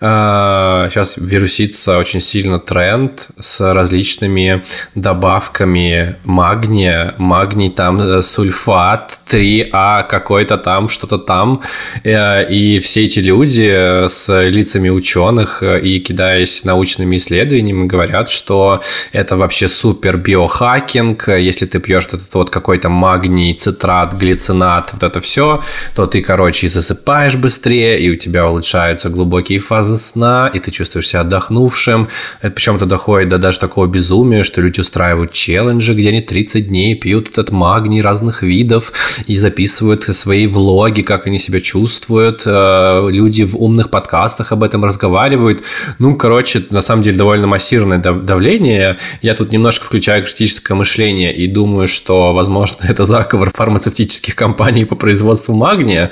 Сейчас 0.01 1.17
вирусится 1.17 1.99
очень 1.99 2.21
сильно 2.21 2.61
тренд 2.61 3.29
с 3.39 3.73
различными 3.75 4.63
добавками 4.95 6.17
магния. 6.25 7.15
Магний 7.19 7.71
там 7.71 8.01
э, 8.01 8.23
сульфат 8.23 9.21
3А 9.29 10.07
какой-то 10.09 10.57
там, 10.57 10.89
что-то 10.89 11.19
там. 11.19 11.63
Э, 12.05 12.49
и 12.49 12.79
все 12.79 13.05
эти 13.05 13.19
люди 13.19 14.07
с 14.09 14.43
лицами 14.49 14.89
ученых 14.89 15.65
э, 15.65 15.81
и 15.81 15.99
кидаясь 15.99 16.65
научными 16.65 17.17
исследованиями 17.17 17.87
говорят, 17.87 18.29
что 18.29 18.83
это 19.13 19.37
вообще 19.37 19.69
супер 19.69 20.17
биохакинг. 20.17 21.29
Если 21.29 21.67
ты 21.67 21.81
пьешь 21.81 22.07
этот 22.07 22.33
вот 22.35 22.51
какой-то 22.51 22.89
магний, 22.89 23.53
цитрат, 23.53 24.15
глицинат, 24.15 24.93
вот 24.93 25.03
это 25.03 25.21
все, 25.21 25.61
то 25.97 26.07
ты, 26.07 26.23
короче, 26.23 26.69
засыпаешь 26.69 27.35
быстрее, 27.35 27.99
и 28.01 28.11
у 28.11 28.17
тебя 28.17 28.47
улучшаются 28.47 29.09
глубокие 29.09 29.59
фазы 29.59 29.88
фазы 29.89 29.99
сна, 29.99 30.51
и 30.53 30.59
ты 30.59 30.71
чувствуешь 30.71 31.09
себя 31.09 31.23
отдохнувшим. 31.23 32.09
Это 32.43 32.87
доходит 32.87 33.29
до 33.31 33.39
даже 33.39 33.59
такого 33.59 33.87
безумия, 33.87 34.45
что 34.45 34.61
люди 34.61 34.81
устраивают 34.81 35.33
челленджи, 35.33 35.95
где 35.95 36.09
они 36.09 36.21
30 36.21 36.69
дней 36.69 36.95
пьют 36.95 37.31
этот 37.31 37.51
магний 37.51 38.03
разных 38.03 38.43
видов 38.43 38.93
и 39.27 39.37
записывают 39.37 40.05
свои 40.05 40.47
влоги, 40.47 41.03
как 41.03 41.27
они 41.27 41.39
себя 41.39 41.61
чувствуют. 41.61 42.43
Э, 42.47 43.09
люди 43.11 43.45
в 43.45 43.57
умных 43.57 43.91
подкастах 43.91 44.53
об 44.53 44.63
этом 44.63 44.85
разговаривают. 44.85 45.63
Ну, 45.99 46.17
короче, 46.17 46.63
на 46.71 46.81
самом 46.81 47.03
деле 47.03 47.17
довольно 47.17 47.47
массированное 47.47 47.99
давление. 47.99 48.99
Я 49.23 49.35
тут 49.35 49.53
немножко 49.53 49.85
включаю 49.85 50.25
критическое 50.25 50.75
мышление 50.75 51.35
и 51.35 51.47
думаю, 51.47 51.89
что, 51.89 52.33
возможно, 52.33 52.87
это 52.89 53.05
заговор 53.05 53.51
фармацевтических 53.55 54.35
компаний 54.35 54.85
по 54.85 54.97
производству 54.97 55.55
магния. 55.55 56.11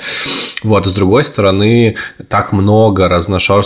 Вот, 0.63 0.87
с 0.87 0.93
другой 0.93 1.23
стороны, 1.23 1.95
так 2.29 2.51
много 2.51 3.07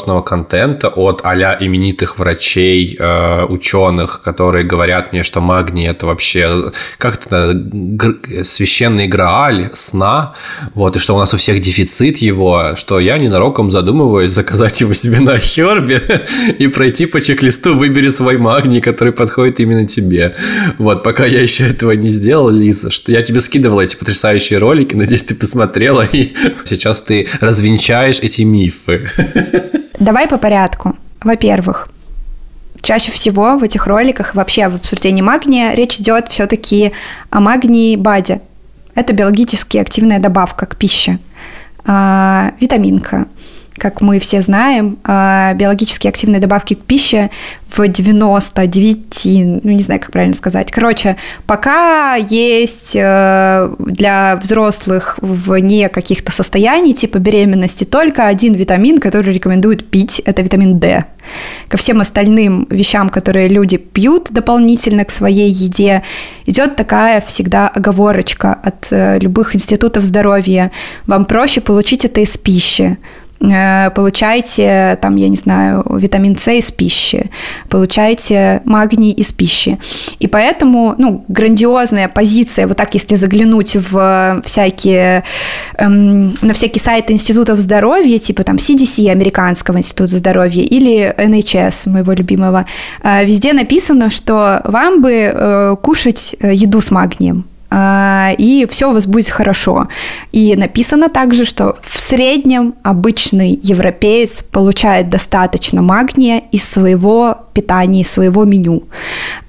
разношерстного 0.01 0.21
контента 0.21 0.87
от 0.89 1.21
а 1.23 1.57
именитых 1.59 2.19
врачей, 2.19 2.95
э, 2.99 3.45
ученых, 3.45 4.21
которые 4.23 4.65
говорят 4.65 5.13
мне, 5.13 5.23
что 5.23 5.41
магний 5.41 5.87
это 5.87 6.05
вообще 6.05 6.71
как-то 6.97 7.53
священный 8.43 9.07
грааль 9.07 9.69
сна, 9.73 10.33
вот, 10.75 10.95
и 10.95 10.99
что 10.99 11.15
у 11.15 11.19
нас 11.19 11.33
у 11.33 11.37
всех 11.37 11.59
дефицит 11.61 12.17
его, 12.17 12.75
что 12.75 12.99
я 12.99 13.17
ненароком 13.17 13.71
задумываюсь 13.71 14.31
заказать 14.31 14.81
его 14.81 14.93
себе 14.93 15.19
на 15.19 15.37
Хербе 15.37 16.25
и 16.59 16.67
пройти 16.67 17.05
по 17.05 17.21
чек-листу 17.21 17.77
«Выбери 17.77 18.09
свой 18.09 18.37
магний, 18.37 18.81
который 18.81 19.13
подходит 19.13 19.59
именно 19.59 19.87
тебе». 19.87 20.35
Вот, 20.77 21.03
пока 21.03 21.25
я 21.25 21.41
еще 21.41 21.67
этого 21.67 21.91
не 21.91 22.09
сделал, 22.09 22.49
Лиза, 22.49 22.91
что 22.91 23.11
я 23.11 23.21
тебе 23.21 23.41
скидывал 23.41 23.79
эти 23.79 23.95
потрясающие 23.95 24.59
ролики, 24.59 24.95
надеюсь, 24.95 25.23
ты 25.23 25.35
посмотрела 25.35 26.01
и 26.13 26.33
сейчас 26.65 27.01
ты 27.01 27.27
развенчаешь 27.41 28.19
эти 28.21 28.43
мифы. 28.43 29.09
Давай 30.01 30.27
по 30.27 30.39
порядку. 30.39 30.95
Во-первых, 31.23 31.87
чаще 32.81 33.11
всего 33.11 33.59
в 33.59 33.63
этих 33.63 33.85
роликах, 33.85 34.33
вообще 34.33 34.67
в 34.67 34.73
обсуждении 34.73 35.21
магния, 35.21 35.75
речь 35.75 35.99
идет 35.99 36.29
все-таки 36.29 36.91
о 37.29 37.39
магнии 37.39 37.95
баде. 37.95 38.41
Это 38.95 39.13
биологически 39.13 39.77
активная 39.77 40.17
добавка 40.17 40.65
к 40.65 40.75
пище. 40.75 41.19
А, 41.85 42.53
витаминка– 42.59 43.27
как 43.81 43.99
мы 43.99 44.19
все 44.19 44.43
знаем, 44.43 44.99
а, 45.03 45.55
биологически 45.55 46.07
активные 46.07 46.39
добавки 46.39 46.75
к 46.75 46.83
пище 46.83 47.31
в 47.67 47.87
99, 47.87 49.61
ну 49.63 49.71
не 49.71 49.81
знаю, 49.81 49.99
как 49.99 50.11
правильно 50.11 50.35
сказать. 50.35 50.69
Короче, 50.71 51.15
пока 51.47 52.13
есть 52.13 52.95
э, 52.95 53.73
для 53.79 54.35
взрослых 54.35 55.17
вне 55.19 55.89
каких-то 55.89 56.31
состояний, 56.31 56.93
типа 56.93 57.17
беременности, 57.17 57.83
только 57.83 58.27
один 58.27 58.53
витамин, 58.53 58.99
который 58.99 59.33
рекомендуют 59.33 59.89
пить, 59.89 60.19
это 60.25 60.43
витамин 60.43 60.77
D. 60.77 61.05
Ко 61.67 61.77
всем 61.77 62.01
остальным 62.01 62.67
вещам, 62.69 63.09
которые 63.09 63.47
люди 63.47 63.77
пьют 63.77 64.31
дополнительно 64.31 65.05
к 65.05 65.11
своей 65.11 65.49
еде, 65.49 66.03
идет 66.45 66.75
такая 66.75 67.19
всегда 67.21 67.67
оговорочка 67.67 68.53
от 68.53 68.89
э, 68.91 69.17
любых 69.19 69.55
институтов 69.55 70.03
здоровья. 70.03 70.71
Вам 71.07 71.25
проще 71.25 71.61
получить 71.61 72.05
это 72.05 72.21
из 72.21 72.37
пищи 72.37 72.97
получаете, 73.41 74.97
там, 75.01 75.15
я 75.15 75.27
не 75.27 75.35
знаю, 75.35 75.83
витамин 75.89 76.37
С 76.37 76.51
из 76.51 76.71
пищи, 76.71 77.29
получаете 77.69 78.61
магний 78.65 79.11
из 79.11 79.31
пищи. 79.31 79.79
И 80.19 80.27
поэтому, 80.27 80.95
ну, 80.97 81.25
грандиозная 81.27 82.07
позиция, 82.07 82.67
вот 82.67 82.77
так, 82.77 82.93
если 82.93 83.15
заглянуть 83.15 83.75
в 83.75 84.41
всякие, 84.45 85.23
эм, 85.77 86.33
на 86.41 86.53
всякие 86.53 86.81
сайты 86.81 87.13
институтов 87.13 87.59
здоровья, 87.59 88.19
типа 88.19 88.43
там 88.43 88.57
CDC, 88.57 89.09
Американского 89.09 89.77
института 89.77 90.17
здоровья, 90.17 90.63
или 90.63 91.13
NHS, 91.17 91.89
моего 91.89 92.13
любимого, 92.13 92.65
э, 93.03 93.25
везде 93.25 93.53
написано, 93.53 94.09
что 94.09 94.61
вам 94.65 95.01
бы 95.01 95.11
э, 95.11 95.75
кушать 95.81 96.35
еду 96.41 96.81
с 96.81 96.91
магнием. 96.91 97.45
А, 97.73 98.33
и 98.37 98.67
все 98.69 98.89
у 98.89 98.93
вас 98.93 99.07
будет 99.07 99.29
хорошо. 99.29 99.87
И 100.33 100.55
написано 100.57 101.07
также, 101.07 101.45
что 101.45 101.77
в 101.81 101.99
среднем 101.99 102.75
обычный 102.83 103.57
европеец 103.63 104.43
получает 104.43 105.09
достаточно 105.09 105.81
магния 105.81 106.43
из 106.51 106.67
своего 106.67 107.37
питания, 107.53 108.01
из 108.01 108.11
своего 108.11 108.43
меню. 108.43 108.83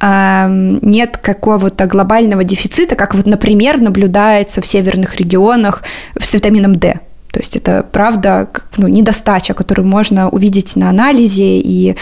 А, 0.00 0.46
нет 0.48 1.18
какого-то 1.18 1.86
глобального 1.86 2.44
дефицита, 2.44 2.94
как 2.94 3.14
вот, 3.16 3.26
например, 3.26 3.80
наблюдается 3.80 4.60
в 4.60 4.66
северных 4.66 5.16
регионах 5.16 5.82
с 6.18 6.32
витамином 6.32 6.76
D. 6.76 7.00
То 7.32 7.40
есть 7.40 7.56
это 7.56 7.84
правда 7.90 8.48
ну, 8.76 8.88
недостача, 8.88 9.54
которую 9.54 9.88
можно 9.88 10.28
увидеть 10.28 10.76
на 10.76 10.90
анализе, 10.90 11.58
и 11.58 11.96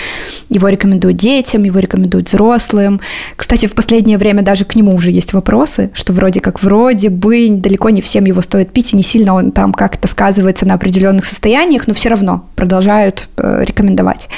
его 0.49 0.69
рекомендуют 0.69 1.17
детям, 1.17 1.63
его 1.63 1.79
рекомендуют 1.79 2.29
взрослым. 2.29 3.01
Кстати, 3.37 3.67
в 3.67 3.75
последнее 3.75 4.19
время 4.19 4.43
даже 4.43 4.65
к 4.65 4.75
нему 4.75 4.93
уже 4.93 5.13
есть 5.13 5.33
вопросы, 5.33 5.91
что 5.95 6.13
вроде 6.13 6.41
как 6.41 6.61
вроде 6.63 7.11
бы 7.11 7.47
далеко 7.49 7.91
не 7.91 8.01
всем 8.01 8.25
его 8.25 8.41
стоит 8.41 8.73
пить, 8.73 8.93
и 8.93 8.97
не 8.97 9.05
сильно 9.05 9.35
он 9.35 9.53
там 9.53 9.73
как-то 9.73 10.09
сказывается 10.09 10.67
на 10.67 10.75
определенных 10.75 11.25
состояниях, 11.25 11.87
но 11.87 11.95
все 11.95 12.09
равно 12.09 12.47
продолжают 12.57 13.29
э, 13.37 13.63
рекомендовать. 13.65 14.29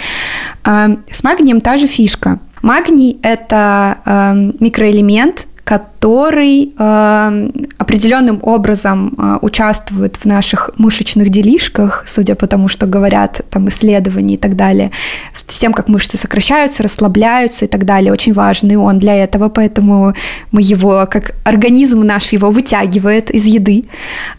Э, 0.65 0.89
с 1.11 1.25
магнием 1.25 1.63
та 1.63 1.79
же 1.79 1.87
фишка. 1.87 2.39
Магний– 2.61 3.19
это 3.23 3.97
э, 4.05 4.35
микроэлемент, 4.61 5.47
который 5.65 6.75
э, 6.77 7.51
определенным 7.79 8.41
образом 8.43 9.15
э, 9.17 9.39
участвует 9.43 10.17
в 10.17 10.25
наших 10.25 10.71
мышечных 10.77 11.29
делишках, 11.29 12.03
судя 12.07 12.35
по 12.35 12.47
тому, 12.47 12.67
что 12.67 12.87
говорят 12.87 13.43
там 13.49 13.69
исследования 13.69 14.35
и 14.35 14.39
так 14.39 14.57
далее, 14.57 14.91
с 15.35 15.45
тем, 15.45 15.73
как 15.73 15.89
мышцы 15.89 16.19
сокращаются, 16.19 16.83
расслабляются 16.83 17.67
и 17.67 17.69
так 17.69 17.85
далее. 17.85 18.13
Очень 18.13 18.33
важный 18.33 18.77
он 18.77 18.99
для 18.99 19.15
этого, 19.15 19.49
поэтому 19.49 20.15
мы 20.51 20.63
его, 20.63 21.07
как 21.09 21.35
организм 21.45 22.01
наш 22.01 22.33
его 22.33 22.51
вытягивает 22.51 23.31
из 23.31 23.47
еды. 23.47 23.85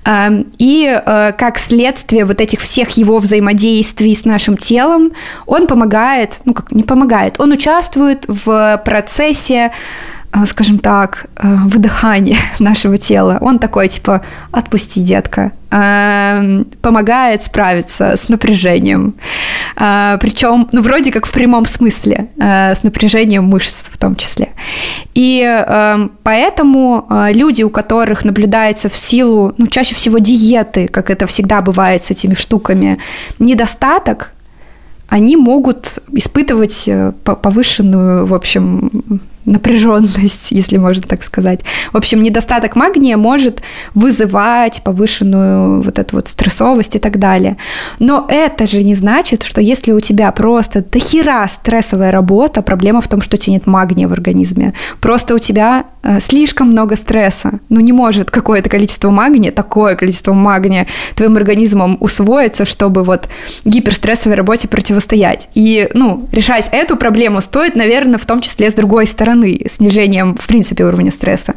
Э, 0.05 0.43
и 0.57 0.85
э, 0.93 1.31
как 1.37 1.57
следствие 1.57 2.25
вот 2.25 2.41
этих 2.41 2.59
всех 2.59 2.89
его 2.91 3.19
взаимодействий 3.19 4.13
с 4.13 4.25
нашим 4.25 4.57
телом, 4.57 5.11
он 5.45 5.67
помогает, 5.67 6.41
ну 6.43 6.53
как 6.53 6.73
не 6.73 6.83
помогает, 6.83 7.39
он 7.39 7.53
участвует 7.53 8.25
в 8.27 8.81
процессе 8.83 9.71
скажем 10.45 10.79
так, 10.79 11.27
э, 11.35 11.55
выдыхание 11.65 12.39
нашего 12.59 12.97
тела. 12.97 13.37
Он 13.41 13.59
такой, 13.59 13.87
типа, 13.87 14.21
отпусти, 14.51 15.01
детка. 15.01 15.51
А, 15.69 16.41
помогает 16.81 17.43
справиться 17.43 18.15
с 18.15 18.29
напряжением. 18.29 19.15
А, 19.75 20.17
Причем, 20.17 20.67
ну, 20.71 20.81
вроде 20.81 21.11
как 21.11 21.25
в 21.25 21.31
прямом 21.31 21.65
смысле, 21.65 22.29
э, 22.39 22.73
с 22.73 22.83
напряжением 22.83 23.45
мышц 23.45 23.83
в 23.91 23.97
том 23.97 24.15
числе. 24.15 24.49
И 25.13 25.43
э, 25.43 26.07
поэтому 26.23 27.07
люди, 27.31 27.63
у 27.63 27.69
которых 27.69 28.25
наблюдается 28.25 28.89
в 28.89 28.97
силу, 28.97 29.53
ну, 29.57 29.67
чаще 29.67 29.93
всего 29.95 30.17
диеты, 30.17 30.87
как 30.87 31.09
это 31.09 31.27
всегда 31.27 31.61
бывает 31.61 32.05
с 32.05 32.11
этими 32.11 32.33
штуками, 32.33 32.97
недостаток, 33.39 34.33
они 35.09 35.37
могут 35.37 35.99
испытывать 36.11 36.89
повышенную, 37.23 38.25
в 38.25 38.33
общем, 38.33 39.21
напряженность, 39.45 40.47
если 40.51 40.77
можно 40.77 41.03
так 41.03 41.23
сказать. 41.23 41.61
В 41.91 41.97
общем, 41.97 42.23
недостаток 42.23 42.75
магния 42.75 43.17
может 43.17 43.61
вызывать 43.93 44.81
повышенную 44.83 45.81
вот 45.81 45.99
эту 45.99 46.15
вот 46.15 46.27
стрессовость 46.27 46.95
и 46.95 46.99
так 46.99 47.19
далее. 47.19 47.57
Но 47.99 48.25
это 48.29 48.67
же 48.67 48.83
не 48.83 48.95
значит, 48.95 49.43
что 49.43 49.61
если 49.61 49.91
у 49.91 49.99
тебя 49.99 50.31
просто 50.31 50.83
дохера 50.83 51.47
стрессовая 51.47 52.11
работа, 52.11 52.61
проблема 52.61 53.01
в 53.01 53.07
том, 53.07 53.21
что 53.21 53.35
у 53.35 53.39
тебя 53.39 53.53
нет 53.53 53.67
магния 53.67 54.07
в 54.07 54.13
организме. 54.13 54.73
Просто 55.01 55.35
у 55.35 55.39
тебя 55.39 55.85
э, 56.03 56.19
слишком 56.19 56.69
много 56.69 56.95
стресса. 56.95 57.59
Ну, 57.69 57.79
не 57.79 57.93
может 57.93 58.31
какое-то 58.31 58.69
количество 58.69 59.09
магния, 59.09 59.51
такое 59.51 59.95
количество 59.95 60.33
магния 60.33 60.87
твоим 61.15 61.35
организмом 61.37 61.97
усвоиться, 61.99 62.65
чтобы 62.65 63.03
вот 63.03 63.29
гиперстрессовой 63.65 64.35
работе 64.35 64.67
противостоять. 64.67 65.49
И, 65.53 65.89
ну, 65.93 66.27
решать 66.31 66.69
эту 66.71 66.95
проблему 66.97 67.41
стоит, 67.41 67.75
наверное, 67.75 68.17
в 68.17 68.25
том 68.25 68.41
числе 68.41 68.71
с 68.71 68.73
другой 68.73 69.07
стороны 69.07 69.32
стороны, 69.33 69.61
снижением, 69.67 70.35
в 70.35 70.47
принципе, 70.47 70.83
уровня 70.83 71.11
стресса. 71.11 71.55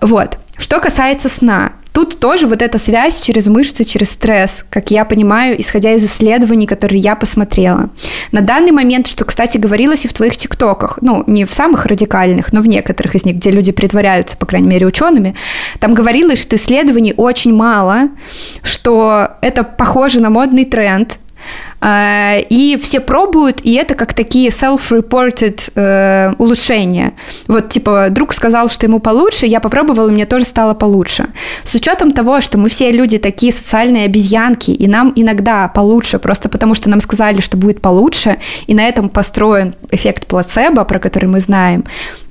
Вот. 0.00 0.38
Что 0.56 0.80
касается 0.80 1.28
сна, 1.28 1.72
Тут 1.92 2.18
тоже 2.18 2.48
вот 2.48 2.60
эта 2.60 2.76
связь 2.76 3.20
через 3.20 3.46
мышцы, 3.46 3.84
через 3.84 4.10
стресс, 4.10 4.64
как 4.68 4.90
я 4.90 5.04
понимаю, 5.04 5.60
исходя 5.60 5.92
из 5.92 6.04
исследований, 6.04 6.66
которые 6.66 6.98
я 6.98 7.14
посмотрела. 7.14 7.90
На 8.32 8.40
данный 8.40 8.72
момент, 8.72 9.06
что, 9.06 9.24
кстати, 9.24 9.58
говорилось 9.58 10.04
и 10.04 10.08
в 10.08 10.12
твоих 10.12 10.36
тиктоках, 10.36 10.98
ну, 11.02 11.22
не 11.28 11.44
в 11.44 11.52
самых 11.52 11.86
радикальных, 11.86 12.52
но 12.52 12.62
в 12.62 12.66
некоторых 12.66 13.14
из 13.14 13.24
них, 13.24 13.36
где 13.36 13.52
люди 13.52 13.70
притворяются, 13.70 14.36
по 14.36 14.44
крайней 14.44 14.66
мере, 14.66 14.88
учеными, 14.88 15.36
там 15.78 15.94
говорилось, 15.94 16.42
что 16.42 16.56
исследований 16.56 17.14
очень 17.16 17.54
мало, 17.54 18.08
что 18.64 19.36
это 19.40 19.62
похоже 19.62 20.18
на 20.18 20.30
модный 20.30 20.64
тренд, 20.64 21.20
и 21.86 22.78
все 22.80 23.00
пробуют, 23.00 23.60
и 23.62 23.74
это 23.74 23.94
как 23.94 24.14
такие 24.14 24.48
self-reported 24.48 25.72
э, 25.74 26.32
улучшения. 26.38 27.12
Вот, 27.46 27.68
типа, 27.68 28.06
друг 28.10 28.32
сказал, 28.32 28.70
что 28.70 28.86
ему 28.86 29.00
получше, 29.00 29.44
я 29.44 29.60
попробовала, 29.60 30.08
и 30.08 30.12
мне 30.12 30.24
тоже 30.24 30.46
стало 30.46 30.72
получше. 30.72 31.26
С 31.62 31.74
учетом 31.74 32.12
того, 32.12 32.40
что 32.40 32.56
мы 32.56 32.70
все 32.70 32.90
люди 32.90 33.18
такие 33.18 33.52
социальные 33.52 34.06
обезьянки, 34.06 34.70
и 34.70 34.88
нам 34.88 35.12
иногда 35.14 35.68
получше, 35.68 36.18
просто 36.18 36.48
потому 36.48 36.74
что 36.74 36.88
нам 36.88 37.02
сказали, 37.02 37.40
что 37.40 37.58
будет 37.58 37.82
получше, 37.82 38.38
и 38.66 38.74
на 38.74 38.88
этом 38.88 39.10
построен 39.10 39.74
эффект 39.90 40.26
плацебо, 40.26 40.84
про 40.84 40.98
который 40.98 41.26
мы 41.26 41.40
знаем, 41.40 41.84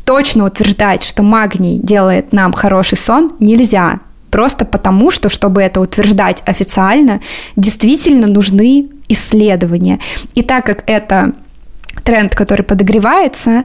точно 0.03 0.45
утверждать, 0.45 1.03
что 1.03 1.21
магний 1.21 1.77
делает 1.77 2.33
нам 2.33 2.53
хороший 2.53 2.97
сон, 2.97 3.33
нельзя. 3.39 3.99
Просто 4.31 4.65
потому, 4.65 5.11
что, 5.11 5.29
чтобы 5.29 5.61
это 5.61 5.79
утверждать 5.79 6.41
официально, 6.47 7.21
действительно 7.55 8.25
нужны 8.25 8.89
исследования. 9.07 9.99
И 10.35 10.41
так 10.41 10.65
как 10.65 10.83
это 10.87 11.33
тренд, 12.03 12.35
который 12.35 12.63
подогревается, 12.63 13.63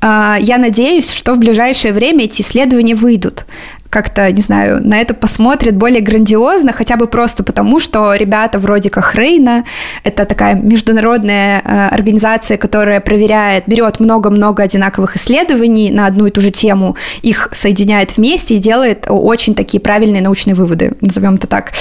а, 0.00 0.38
я 0.40 0.58
надеюсь, 0.58 1.12
что 1.12 1.34
в 1.34 1.38
ближайшее 1.38 1.92
время 1.92 2.24
эти 2.24 2.42
исследования 2.42 2.94
выйдут 2.94 3.46
как-то, 3.90 4.30
не 4.30 4.40
знаю, 4.40 4.80
на 4.86 5.00
это 5.00 5.14
посмотрят 5.14 5.76
более 5.76 6.00
грандиозно, 6.00 6.72
хотя 6.72 6.96
бы 6.96 7.08
просто 7.08 7.42
потому, 7.42 7.80
что 7.80 8.14
ребята 8.14 8.60
вроде 8.60 8.88
как 8.88 9.16
Рейна, 9.16 9.64
это 10.04 10.24
такая 10.24 10.54
международная 10.54 11.60
э, 11.60 11.88
организация, 11.88 12.56
которая 12.56 13.00
проверяет, 13.00 13.64
берет 13.66 13.98
много-много 13.98 14.62
одинаковых 14.62 15.16
исследований 15.16 15.90
на 15.90 16.06
одну 16.06 16.26
и 16.26 16.30
ту 16.30 16.40
же 16.40 16.52
тему, 16.52 16.96
их 17.22 17.48
соединяет 17.50 18.16
вместе 18.16 18.54
и 18.54 18.58
делает 18.58 19.06
очень 19.08 19.56
такие 19.56 19.80
правильные 19.80 20.22
научные 20.22 20.54
выводы, 20.54 20.92
назовем 21.00 21.34
это 21.34 21.48
так. 21.48 21.72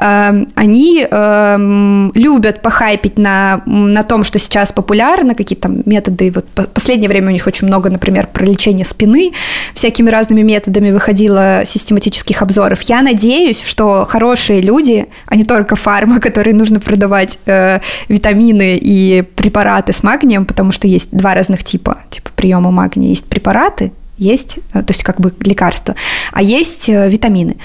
Э, 0.00 0.44
они 0.56 1.06
э, 1.08 2.10
любят 2.14 2.60
похайпить 2.60 3.18
на, 3.18 3.62
на 3.66 4.02
том, 4.02 4.24
что 4.24 4.40
сейчас 4.40 4.72
популярно, 4.72 5.36
какие-то 5.36 5.68
методы, 5.68 6.32
вот 6.32 6.44
последнее 6.74 7.08
время 7.08 7.28
у 7.28 7.32
них 7.32 7.46
очень 7.46 7.68
много, 7.68 7.88
например, 7.88 8.26
про 8.26 8.44
лечение 8.44 8.84
спины, 8.84 9.30
всякими 9.74 10.10
разными 10.10 10.42
методами 10.42 10.90
выходило 10.90 11.51
систематических 11.64 12.42
обзоров. 12.42 12.82
Я 12.82 13.02
надеюсь, 13.02 13.62
что 13.64 14.06
хорошие 14.08 14.60
люди, 14.60 15.06
а 15.26 15.36
не 15.36 15.44
только 15.44 15.76
фарма, 15.76 16.20
которые 16.26 16.54
нужно 16.54 16.80
продавать 16.80 17.38
э, 17.46 17.80
витамины 18.08 18.78
и 18.80 19.22
препараты 19.22 19.92
с 19.92 20.02
магнием, 20.02 20.44
потому 20.44 20.72
что 20.72 20.86
есть 20.86 21.10
два 21.12 21.34
разных 21.34 21.64
типа, 21.64 21.98
типа 22.10 22.30
приема 22.34 22.70
магния. 22.70 23.10
Есть 23.10 23.26
препараты, 23.26 23.92
есть, 24.22 24.58
э, 24.72 24.82
то 24.82 24.92
есть 24.92 25.02
как 25.02 25.20
бы 25.20 25.32
лекарства, 25.40 25.94
а 26.32 26.42
есть 26.42 26.88
э, 26.88 27.08
витамины. 27.08 27.56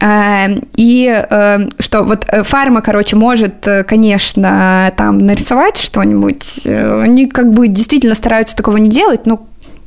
Э, 0.00 0.48
и 0.76 1.24
что 1.78 2.02
вот 2.02 2.26
фарма, 2.42 2.82
короче, 2.82 3.16
может, 3.16 3.66
конечно, 3.86 4.92
там 4.96 5.18
нарисовать 5.18 5.76
что-нибудь, 5.76 6.66
они 6.66 7.26
как 7.26 7.52
бы 7.52 7.68
действительно 7.68 8.14
стараются 8.14 8.56
такого 8.56 8.78
не 8.78 8.90
делать, 8.90 9.26
но 9.26 9.46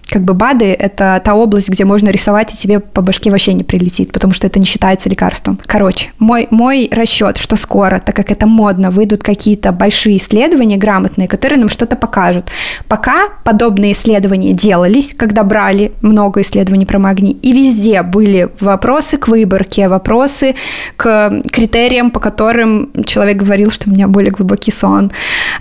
как 0.09 0.23
бы 0.23 0.33
БАДы– 0.33 0.65
это 0.79 1.21
та 1.23 1.33
область, 1.35 1.69
где 1.69 1.85
можно 1.85 2.09
рисовать, 2.09 2.53
и 2.53 2.57
тебе 2.57 2.79
по 2.79 3.01
башке 3.01 3.31
вообще 3.31 3.53
не 3.53 3.63
прилетит, 3.63 4.11
потому 4.11 4.33
что 4.33 4.47
это 4.47 4.59
не 4.59 4.65
считается 4.65 5.09
лекарством. 5.09 5.59
Короче, 5.65 6.09
мой, 6.19 6.47
мой 6.51 6.89
расчет, 6.91 7.37
что 7.37 7.55
скоро, 7.55 7.99
так 7.99 8.15
как 8.15 8.31
это 8.31 8.47
модно, 8.47 8.91
выйдут 8.91 9.23
какие-то 9.23 9.71
большие 9.71 10.17
исследования 10.17 10.77
грамотные, 10.77 11.27
которые 11.27 11.59
нам 11.59 11.69
что-то 11.69 11.95
покажут. 11.95 12.49
Пока 12.87 13.29
подобные 13.43 13.93
исследования 13.93 14.53
делались, 14.53 15.13
когда 15.15 15.43
брали 15.43 15.93
много 16.01 16.41
исследований 16.41 16.85
про 16.85 16.99
магний, 16.99 17.33
и 17.33 17.51
везде 17.51 18.01
были 18.03 18.49
вопросы 18.59 19.17
к 19.17 19.27
выборке, 19.27 19.87
вопросы 19.87 20.55
к 20.97 21.41
критериям, 21.51 22.11
по 22.11 22.19
которым 22.19 22.91
человек 23.05 23.37
говорил, 23.37 23.71
что 23.71 23.89
у 23.89 23.93
меня 23.93 24.07
более 24.07 24.31
глубокий 24.31 24.71
сон. 24.71 25.11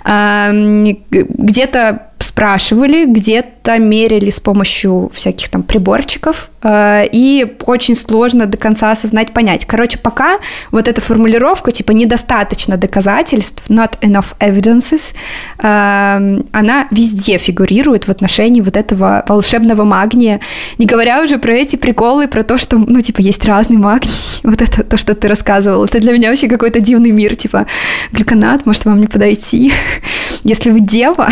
Где-то 0.03 2.01
спрашивали, 2.35 3.05
где-то 3.05 3.79
мерили 3.79 4.29
с 4.29 4.41
помощью 4.41 5.09
всяких 5.13 5.47
там 5.47 5.63
приборчиков, 5.63 6.49
э, 6.63 7.05
и 7.09 7.55
очень 7.65 7.95
сложно 7.95 8.45
до 8.45 8.57
конца 8.57 8.91
осознать, 8.91 9.31
понять. 9.31 9.65
Короче, 9.65 9.97
пока 9.97 10.39
вот 10.71 10.89
эта 10.89 10.99
формулировка, 10.99 11.71
типа, 11.71 11.91
недостаточно 11.91 12.75
доказательств, 12.75 13.69
not 13.69 13.97
enough 14.01 14.35
evidences, 14.39 15.13
э, 15.59 16.41
она 16.51 16.87
везде 16.91 17.37
фигурирует 17.37 18.05
в 18.05 18.11
отношении 18.11 18.59
вот 18.59 18.75
этого 18.75 19.23
волшебного 19.29 19.85
магния, 19.85 20.41
не 20.77 20.85
говоря 20.87 21.21
уже 21.23 21.37
про 21.37 21.53
эти 21.53 21.77
приколы, 21.77 22.27
про 22.27 22.43
то, 22.43 22.57
что, 22.57 22.77
ну, 22.77 22.99
типа, 22.99 23.21
есть 23.21 23.45
разный 23.45 23.77
магний, 23.77 24.11
вот 24.43 24.61
это 24.61 24.83
то, 24.83 24.97
что 24.97 25.15
ты 25.15 25.29
рассказывал, 25.29 25.85
это 25.85 26.01
для 26.01 26.11
меня 26.11 26.29
вообще 26.31 26.49
какой-то 26.49 26.81
дивный 26.81 27.11
мир, 27.11 27.37
типа, 27.37 27.65
глюконат, 28.11 28.65
может 28.65 28.83
вам 28.83 28.99
не 28.99 29.07
подойти, 29.07 29.71
если 30.43 30.71
вы 30.71 30.81
дева, 30.81 31.29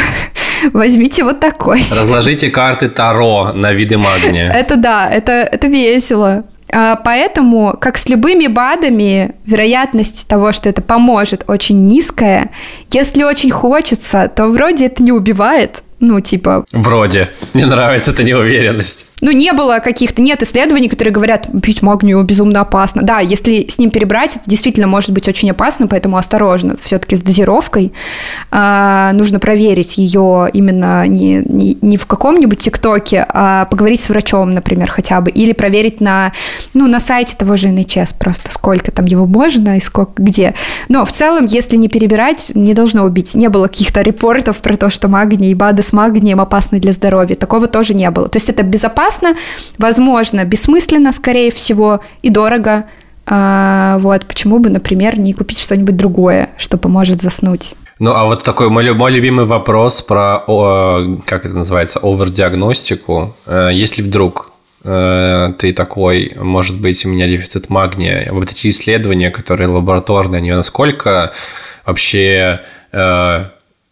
возьмите 0.72 1.24
вот 1.24 1.40
такой. 1.40 1.84
Разложите 1.92 2.50
карты 2.50 2.90
Таро 2.90 3.52
на 3.54 3.74
виды 3.74 3.98
магния. 3.98 4.52
Это 4.52 4.76
да, 4.76 5.10
это, 5.10 5.32
это 5.32 5.68
весело. 5.68 6.44
А, 6.72 6.96
поэтому, 6.96 7.78
как 7.80 7.98
с 7.98 8.10
любыми 8.10 8.48
БАДами, 8.48 9.36
вероятность 9.46 10.28
того, 10.28 10.52
что 10.52 10.70
это 10.70 10.82
поможет, 10.82 11.44
очень 11.48 11.86
низкая. 11.86 12.50
Если 12.92 13.24
очень 13.24 13.52
хочется, 13.52 14.32
то 14.34 14.48
вроде 14.48 14.88
это 14.88 15.04
не 15.04 15.12
убивает, 15.12 15.84
ну, 16.00 16.20
типа... 16.20 16.66
Вроде. 16.72 17.30
Мне 17.54 17.66
нравится 17.66 18.12
эта 18.12 18.24
неуверенность. 18.24 19.13
Ну, 19.24 19.32
не 19.32 19.54
было 19.54 19.80
каких-то... 19.80 20.22
Нет 20.22 20.44
исследований, 20.44 20.90
которые 20.90 21.14
говорят, 21.14 21.48
пить 21.62 21.82
магнию 21.82 22.22
безумно 22.24 22.60
опасно. 22.60 23.04
Да, 23.04 23.22
если 23.22 23.68
с 23.70 23.78
ним 23.78 23.90
перебрать, 23.90 24.36
это 24.36 24.50
действительно 24.50 24.86
может 24.86 25.12
быть 25.12 25.30
очень 25.30 25.50
опасно, 25.50 25.88
поэтому 25.88 26.18
осторожно. 26.18 26.76
Все-таки 26.78 27.16
с 27.16 27.22
дозировкой 27.22 27.94
а, 28.52 29.14
нужно 29.14 29.40
проверить 29.40 29.98
ее 29.98 30.50
именно 30.52 31.08
не, 31.08 31.42
не, 31.46 31.78
не 31.82 31.96
в 31.96 32.06
каком-нибудь 32.06 32.60
ТикТоке, 32.60 33.26
а 33.30 33.64
поговорить 33.66 34.02
с 34.02 34.10
врачом, 34.10 34.52
например, 34.52 34.92
хотя 34.92 35.22
бы. 35.22 35.32
Или 35.32 35.54
проверить 35.54 36.02
на, 36.02 36.34
ну, 36.74 36.88
на 36.88 37.00
сайте 37.00 37.38
того 37.38 37.56
же 37.56 37.70
НХС 37.70 38.12
просто, 38.12 38.52
сколько 38.52 38.92
там 38.92 39.06
его 39.06 39.26
можно 39.26 39.78
и 39.78 39.80
сколько 39.80 40.22
где. 40.22 40.54
Но 40.90 41.06
в 41.06 41.14
целом, 41.14 41.46
если 41.46 41.78
не 41.78 41.88
перебирать, 41.88 42.52
не 42.56 42.74
должно 42.74 43.06
убить. 43.06 43.36
Не 43.36 43.48
было 43.48 43.68
каких-то 43.70 44.02
репортов 44.02 44.58
про 44.58 44.76
то, 44.76 44.90
что 44.90 45.08
магний 45.08 45.52
и 45.52 45.56
БАДы 45.56 45.82
с 45.82 45.94
магнием 45.94 46.42
опасны 46.42 46.82
для 46.82 46.92
здоровья. 46.92 47.38
Такого 47.38 47.68
тоже 47.68 47.94
не 47.94 48.12
было. 48.12 48.28
То 48.28 48.36
есть 48.36 48.50
это 48.50 48.64
безопасно, 48.64 49.13
возможно, 49.78 50.44
бессмысленно, 50.46 51.12
скорее 51.14 51.52
всего, 51.52 52.02
и 52.22 52.30
дорого. 52.30 52.86
А, 53.26 53.98
вот, 54.00 54.26
почему 54.26 54.60
бы, 54.60 54.70
например, 54.70 55.18
не 55.18 55.34
купить 55.34 55.60
что-нибудь 55.60 55.96
другое, 55.96 56.50
что 56.58 56.78
поможет 56.78 57.22
заснуть? 57.22 57.76
Ну, 58.00 58.12
а 58.12 58.26
вот 58.26 58.44
такой 58.44 58.70
мой, 58.70 58.94
мой 58.94 59.12
любимый 59.12 59.46
вопрос 59.46 60.02
про, 60.02 60.44
о, 60.48 61.20
как 61.26 61.46
это 61.46 61.54
называется, 61.54 62.00
овердиагностику. 62.00 63.36
Э, 63.46 63.70
если 63.72 64.02
вдруг 64.02 64.52
э, 64.84 65.54
ты 65.58 65.74
такой, 65.74 66.34
может 66.36 66.82
быть, 66.82 67.06
у 67.06 67.10
меня 67.10 67.28
дефицит 67.28 67.70
магния, 67.70 68.30
вот 68.32 68.52
эти 68.52 68.68
исследования, 68.68 69.32
которые 69.32 69.68
лабораторные, 69.70 70.40
они 70.40 70.52
насколько 70.52 71.34
вообще 71.86 72.62
э, 72.92 73.46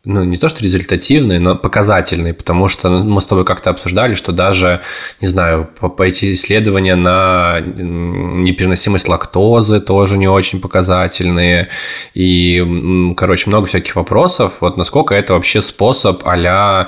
ну, 0.04 0.24
не 0.24 0.38
то 0.38 0.50
что 0.50 0.64
результативный, 0.64 1.38
но 1.38 1.56
показательный, 1.56 2.34
потому 2.34 2.68
что 2.70 2.90
ну, 2.90 3.04
мы 3.04 3.22
с 3.22 3.28
тобой 3.28 3.46
как-то 3.46 3.70
обсуждали, 3.70 4.16
что 4.16 4.32
даже, 4.32 4.82
не 5.22 5.28
знаю, 5.28 5.70
пойти 5.96 6.34
исследования 6.34 6.96
на 6.96 7.60
непереносимость 7.60 9.08
лактозы 9.08 9.80
тоже 9.80 10.18
не 10.18 10.28
очень 10.28 10.60
показательные, 10.60 11.68
и, 12.16 13.14
короче, 13.16 13.50
много 13.50 13.68
всяких 13.68 13.96
вопросов, 13.96 14.58
вот 14.62 14.76
насколько 14.76 15.14
это 15.14 15.34
вообще 15.34 15.62
способ 15.62 16.24
а 16.26 16.88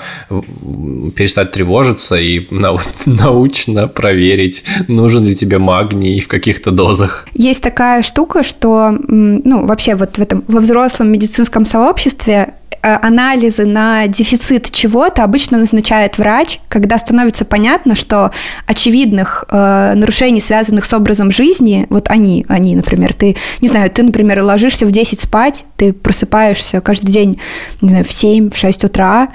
перестать 1.15 1.51
тревожиться 1.51 2.15
и 2.15 2.47
научно 3.05 3.87
проверить, 3.87 4.63
нужен 4.87 5.25
ли 5.25 5.35
тебе 5.35 5.59
магний 5.59 6.19
в 6.19 6.27
каких-то 6.27 6.71
дозах. 6.71 7.27
Есть 7.33 7.61
такая 7.61 8.01
штука, 8.01 8.41
что, 8.41 8.89
ну, 8.91 9.67
вообще 9.67 9.93
вот 9.93 10.17
в 10.17 10.21
этом, 10.21 10.43
во 10.47 10.61
взрослом 10.61 11.11
медицинском 11.11 11.65
сообществе 11.65 12.55
анализы 12.83 13.65
на 13.65 14.07
дефицит 14.07 14.71
чего-то 14.71 15.23
обычно 15.23 15.57
назначает 15.57 16.17
врач, 16.17 16.59
когда 16.67 16.97
становится 16.97 17.45
понятно, 17.45 17.95
что 17.95 18.31
очевидных 18.65 19.45
э, 19.49 19.93
нарушений, 19.95 20.41
связанных 20.41 20.85
с 20.85 20.93
образом 20.93 21.31
жизни, 21.31 21.87
вот 21.89 22.09
они, 22.09 22.45
они, 22.49 22.75
например, 22.75 23.13
ты, 23.13 23.37
не 23.61 23.67
знаю, 23.67 23.89
ты, 23.89 24.03
например, 24.03 24.43
ложишься 24.43 24.85
в 24.85 24.91
10 24.91 25.21
спать, 25.21 25.65
ты 25.77 25.93
просыпаешься 25.93 26.81
каждый 26.81 27.11
день, 27.11 27.39
не 27.81 27.89
знаю, 27.89 28.05
в 28.05 28.11
7, 28.11 28.49
в 28.49 28.57
6 28.57 28.83
утра, 28.83 29.29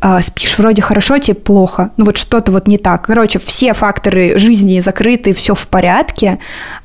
э, 0.00 0.20
спишь 0.22 0.56
вроде 0.58 0.82
хорошо, 0.82 1.18
тебе 1.18 1.34
плохо, 1.34 1.90
ну 1.96 2.04
вот 2.04 2.16
что-то 2.16 2.52
вот 2.52 2.68
не 2.68 2.78
так. 2.78 3.06
Короче, 3.06 3.38
все 3.38 3.74
факторы 3.74 4.38
жизни 4.38 4.78
закрыты, 4.80 5.34
все 5.34 5.54
в 5.54 5.66
порядке, 5.66 6.38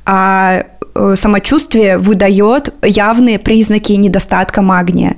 а 0.05 0.37
Э, 0.47 0.76
самочувствие 1.15 1.97
выдает 1.97 2.73
явные 2.83 3.39
признаки 3.39 3.93
недостатка 3.93 4.61
магния. 4.61 5.17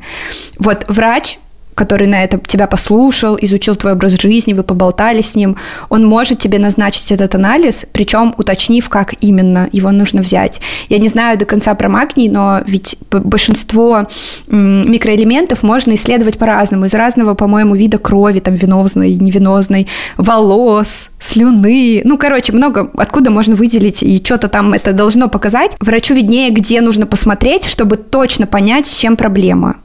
Вот 0.58 0.86
врач 0.88 1.40
который 1.80 2.08
на 2.08 2.22
это 2.26 2.38
тебя 2.46 2.68
послушал, 2.68 3.38
изучил 3.40 3.78
твой 3.78 3.94
образ 3.94 4.20
жизни, 4.22 4.52
вы 4.52 4.64
поболтали 4.64 5.22
с 5.22 5.34
ним, 5.34 5.56
он 5.88 6.06
может 6.06 6.38
тебе 6.40 6.60
назначить 6.60 7.10
этот 7.10 7.36
анализ, 7.36 7.86
причем 7.94 8.36
уточнив, 8.38 8.90
как 8.90 9.14
именно 9.22 9.70
его 9.72 9.90
нужно 9.92 10.22
взять. 10.22 10.60
Я 10.90 10.98
не 10.98 11.08
знаю 11.08 11.38
до 11.38 11.46
конца 11.46 11.74
про 11.76 11.88
магний, 11.88 12.28
но 12.28 12.60
ведь 12.68 12.98
большинство 13.12 14.08
микроэлементов 14.48 15.64
можно 15.64 15.96
исследовать 15.96 16.38
по-разному, 16.38 16.84
из 16.84 16.94
разного, 16.94 17.34
по-моему, 17.34 17.76
вида 17.76 17.98
крови, 17.98 18.40
там, 18.40 18.56
венозной, 18.56 19.16
невенозной, 19.16 19.88
волос, 20.18 21.12
слюны, 21.18 22.02
ну, 22.04 22.18
короче, 22.18 22.52
много 22.52 22.92
откуда 22.98 23.32
можно 23.32 23.56
выделить, 23.56 24.04
и 24.04 24.22
что-то 24.22 24.50
там 24.50 24.74
это 24.74 24.92
должно 24.92 25.30
показать. 25.30 25.78
Врачу 25.80 26.14
виднее, 26.14 26.50
где 26.50 26.82
нужно 26.82 27.06
посмотреть, 27.06 27.64
чтобы 27.64 27.96
точно 27.96 28.48
понять, 28.48 28.86
с 28.86 29.00
чем 29.00 29.16
проблема. 29.16 29.78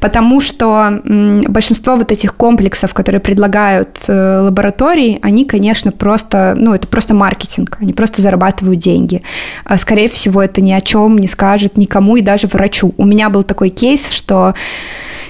Потому 0.00 0.40
что 0.40 1.00
большинство 1.04 1.96
вот 1.96 2.12
этих 2.12 2.34
комплексов, 2.34 2.94
которые 2.94 3.20
предлагают 3.20 3.98
э, 4.08 4.40
лаборатории, 4.40 5.18
они, 5.22 5.44
конечно, 5.44 5.92
просто, 5.92 6.54
ну, 6.56 6.74
это 6.74 6.88
просто 6.88 7.14
маркетинг, 7.14 7.78
они 7.80 7.92
просто 7.92 8.22
зарабатывают 8.22 8.78
деньги. 8.78 9.22
А, 9.64 9.78
скорее 9.78 10.08
всего, 10.08 10.42
это 10.42 10.60
ни 10.60 10.72
о 10.72 10.80
чем 10.80 11.18
не 11.18 11.26
скажет 11.26 11.76
никому 11.76 12.16
и 12.16 12.22
даже 12.22 12.46
врачу. 12.46 12.94
У 12.96 13.04
меня 13.04 13.30
был 13.30 13.42
такой 13.42 13.70
кейс, 13.70 14.10
что 14.10 14.54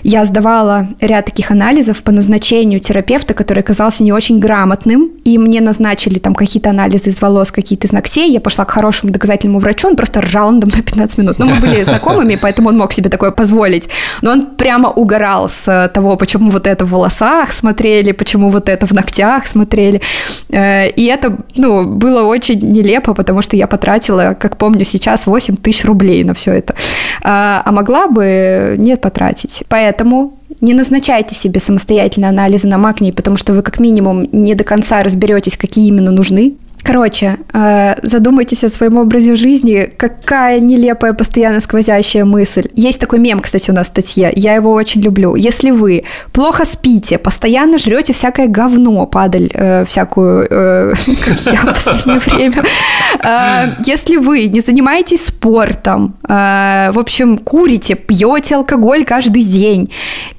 я 0.04 0.26
сдавала 0.26 0.88
ряд 1.00 1.24
таких 1.24 1.50
анализов 1.50 2.02
по 2.02 2.12
назначению 2.12 2.78
терапевта, 2.78 3.32
который 3.32 3.60
оказался 3.60 4.04
не 4.04 4.12
очень 4.12 4.38
грамотным, 4.38 5.10
и 5.24 5.38
мне 5.38 5.62
назначили 5.62 6.18
там 6.18 6.34
какие-то 6.34 6.70
анализы 6.70 7.08
из 7.08 7.20
волос, 7.22 7.50
какие-то 7.50 7.86
из 7.86 7.92
ногтей. 7.92 8.30
Я 8.30 8.40
пошла 8.40 8.66
к 8.66 8.70
хорошему 8.70 9.12
доказательному 9.12 9.60
врачу, 9.60 9.88
он 9.88 9.96
просто 9.96 10.20
ржал 10.20 10.50
надо 10.50 10.66
мной 10.66 10.82
15 10.84 11.18
минут. 11.18 11.38
Но 11.38 11.46
мы 11.46 11.56
были 11.56 11.82
знакомыми, 11.84 12.36
поэтому 12.40 12.68
он 12.68 12.76
мог 12.76 12.92
себе 12.92 13.08
такое 13.08 13.30
позволить. 13.30 13.88
Но 14.20 14.32
он 14.32 14.46
прямо 14.56 14.90
угорал 14.90 15.48
с 15.48 15.90
того, 15.94 16.16
почему 16.16 16.50
вот 16.50 16.66
это 16.66 16.84
в 16.84 16.90
волосах 16.90 17.54
смотрели, 17.54 18.12
почему 18.12 18.50
вот 18.50 18.68
это 18.68 18.86
в 18.86 18.92
ногтях 18.92 19.46
смотрели. 19.46 20.02
Э, 20.50 20.90
и 20.90 21.06
это, 21.06 21.38
ну, 21.56 21.84
было 21.86 22.24
очень 22.24 22.60
нелепо, 22.60 23.14
потому 23.14 23.40
что 23.40 23.56
я 23.56 23.66
потратила, 23.66 24.36
как 24.38 24.58
помню 24.58 24.84
сейчас, 24.84 25.26
8 25.26 25.56
тысяч 25.56 25.86
рублей 25.86 26.24
на 26.24 26.34
все 26.34 26.52
это. 26.52 26.74
А, 27.22 27.62
а 27.64 27.72
могла 27.72 28.06
бы 28.08 28.74
нет 28.78 29.00
потратить. 29.00 29.64
Поэтому 29.68 29.93
Поэтому 29.94 30.36
не 30.60 30.74
назначайте 30.74 31.36
себе 31.36 31.60
самостоятельно 31.60 32.28
анализы 32.28 32.66
на 32.66 32.78
магний, 32.78 33.12
потому 33.12 33.36
что 33.36 33.52
вы 33.52 33.62
как 33.62 33.78
минимум 33.78 34.26
не 34.32 34.56
до 34.56 34.64
конца 34.64 35.04
разберетесь, 35.04 35.56
какие 35.56 35.86
именно 35.86 36.10
нужны. 36.10 36.54
Короче, 36.84 37.38
э, 37.54 37.94
задумайтесь 38.02 38.62
о 38.62 38.68
своем 38.68 38.98
образе 38.98 39.36
жизни. 39.36 39.90
Какая 39.96 40.60
нелепая, 40.60 41.14
постоянно 41.14 41.60
сквозящая 41.60 42.26
мысль. 42.26 42.68
Есть 42.74 43.00
такой 43.00 43.20
мем, 43.20 43.40
кстати, 43.40 43.70
у 43.70 43.74
нас 43.74 43.86
в 43.86 43.90
статье. 43.90 44.30
Я 44.36 44.54
его 44.54 44.70
очень 44.70 45.00
люблю. 45.00 45.34
Если 45.34 45.70
вы 45.70 46.04
плохо 46.32 46.66
спите, 46.66 47.16
постоянно 47.16 47.78
жрете 47.78 48.12
всякое 48.12 48.48
говно, 48.48 49.06
падаль 49.06 49.50
э, 49.54 49.86
всякую, 49.86 50.46
э, 50.50 50.94
я 51.46 51.62
в 51.62 51.66
последнее 51.66 52.18
время. 52.18 52.62
Э, 53.24 53.82
если 53.86 54.16
вы 54.16 54.44
не 54.48 54.60
занимаетесь 54.60 55.24
спортом, 55.24 56.16
э, 56.28 56.90
в 56.92 56.98
общем, 56.98 57.38
курите, 57.38 57.94
пьете 57.94 58.56
алкоголь 58.56 59.06
каждый 59.06 59.42
день, 59.42 59.90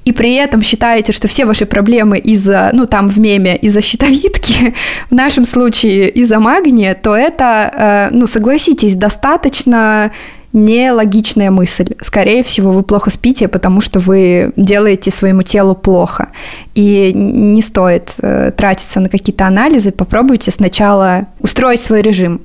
и 0.04 0.12
при 0.12 0.36
этом 0.36 0.62
считаете, 0.62 1.12
что 1.12 1.26
все 1.26 1.44
ваши 1.44 1.66
проблемы 1.66 2.18
из-за, 2.18 2.70
ну 2.72 2.86
там 2.86 3.08
в 3.08 3.18
меме, 3.18 3.56
из-за 3.56 3.80
щитовидки, 3.80 4.74
в 5.10 5.14
нашем 5.14 5.44
случае 5.44 6.08
из-за 6.10 6.35
магния, 6.40 6.94
то 6.94 7.16
это, 7.16 7.70
э, 7.72 8.08
ну 8.14 8.26
согласитесь, 8.26 8.94
достаточно 8.94 10.10
нелогичная 10.52 11.50
мысль. 11.50 11.94
Скорее 12.00 12.42
всего, 12.42 12.72
вы 12.72 12.82
плохо 12.82 13.10
спите, 13.10 13.46
потому 13.46 13.82
что 13.82 14.00
вы 14.00 14.52
делаете 14.56 15.10
своему 15.10 15.42
телу 15.42 15.74
плохо. 15.74 16.28
И 16.74 17.12
не 17.14 17.60
стоит 17.60 18.14
э, 18.22 18.52
тратиться 18.56 19.00
на 19.00 19.08
какие-то 19.10 19.46
анализы. 19.46 19.92
Попробуйте 19.92 20.50
сначала 20.50 21.26
устроить 21.40 21.80
свой 21.80 22.00
режим. 22.00 22.40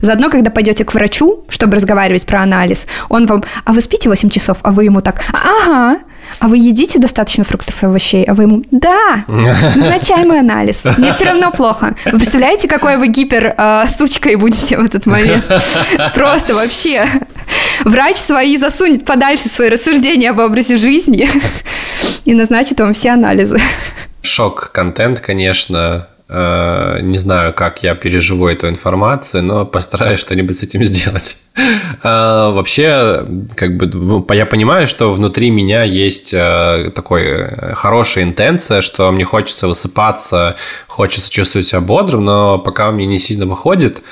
Заодно, 0.00 0.30
когда 0.30 0.50
пойдете 0.50 0.84
к 0.84 0.94
врачу, 0.94 1.44
чтобы 1.48 1.74
разговаривать 1.74 2.24
про 2.24 2.42
анализ, 2.42 2.86
он 3.08 3.26
вам, 3.26 3.42
а 3.64 3.72
вы 3.72 3.80
спите 3.80 4.08
8 4.08 4.30
часов, 4.30 4.58
а 4.62 4.70
вы 4.70 4.84
ему 4.84 5.00
так, 5.00 5.22
ага, 5.32 6.00
а 6.38 6.48
вы 6.48 6.58
едите 6.58 6.98
достаточно 6.98 7.44
фруктов 7.44 7.82
и 7.82 7.86
овощей? 7.86 8.24
А 8.24 8.34
вы 8.34 8.44
ему, 8.44 8.62
да, 8.70 9.24
назначаемый 9.28 10.40
анализ. 10.40 10.84
Мне 10.96 11.12
все 11.12 11.24
равно 11.24 11.50
плохо. 11.50 11.96
Вы 12.04 12.18
представляете, 12.18 12.68
какой 12.68 12.96
вы 12.96 13.08
гипер 13.08 13.54
э, 13.56 13.84
сучкой 13.96 14.36
будете 14.36 14.76
в 14.76 14.84
этот 14.84 15.06
момент? 15.06 15.44
Просто 16.14 16.54
вообще. 16.54 17.06
Врач 17.84 18.16
свои 18.16 18.56
засунет 18.56 19.04
подальше 19.04 19.48
свои 19.48 19.68
рассуждения 19.68 20.30
об 20.30 20.38
образе 20.38 20.76
жизни 20.76 21.28
и 22.24 22.34
назначит 22.34 22.80
вам 22.80 22.92
все 22.92 23.10
анализы. 23.10 23.58
Шок-контент, 24.22 25.20
конечно, 25.20 26.06
не 26.32 27.18
знаю, 27.18 27.52
как 27.52 27.82
я 27.82 27.96
переживу 27.96 28.46
эту 28.46 28.68
информацию, 28.68 29.42
но 29.42 29.66
постараюсь 29.66 30.20
что-нибудь 30.20 30.56
с 30.56 30.62
этим 30.62 30.84
сделать. 30.84 31.38
Э, 32.02 32.52
вообще, 32.52 33.26
как 33.54 33.76
бы, 33.76 33.86
ну, 33.86 34.26
я 34.30 34.46
понимаю, 34.46 34.86
что 34.86 35.12
внутри 35.12 35.50
меня 35.50 35.82
есть 35.82 36.32
э, 36.32 36.90
такой 36.94 37.74
хорошая 37.74 38.24
интенция, 38.24 38.80
что 38.80 39.10
мне 39.10 39.24
хочется 39.24 39.68
высыпаться, 39.68 40.56
хочется 40.86 41.30
чувствовать 41.30 41.66
себя 41.66 41.80
бодрым, 41.80 42.24
но 42.24 42.58
пока 42.58 42.90
мне 42.92 43.04
не 43.04 43.18
сильно 43.18 43.44
выходит, 43.44 44.02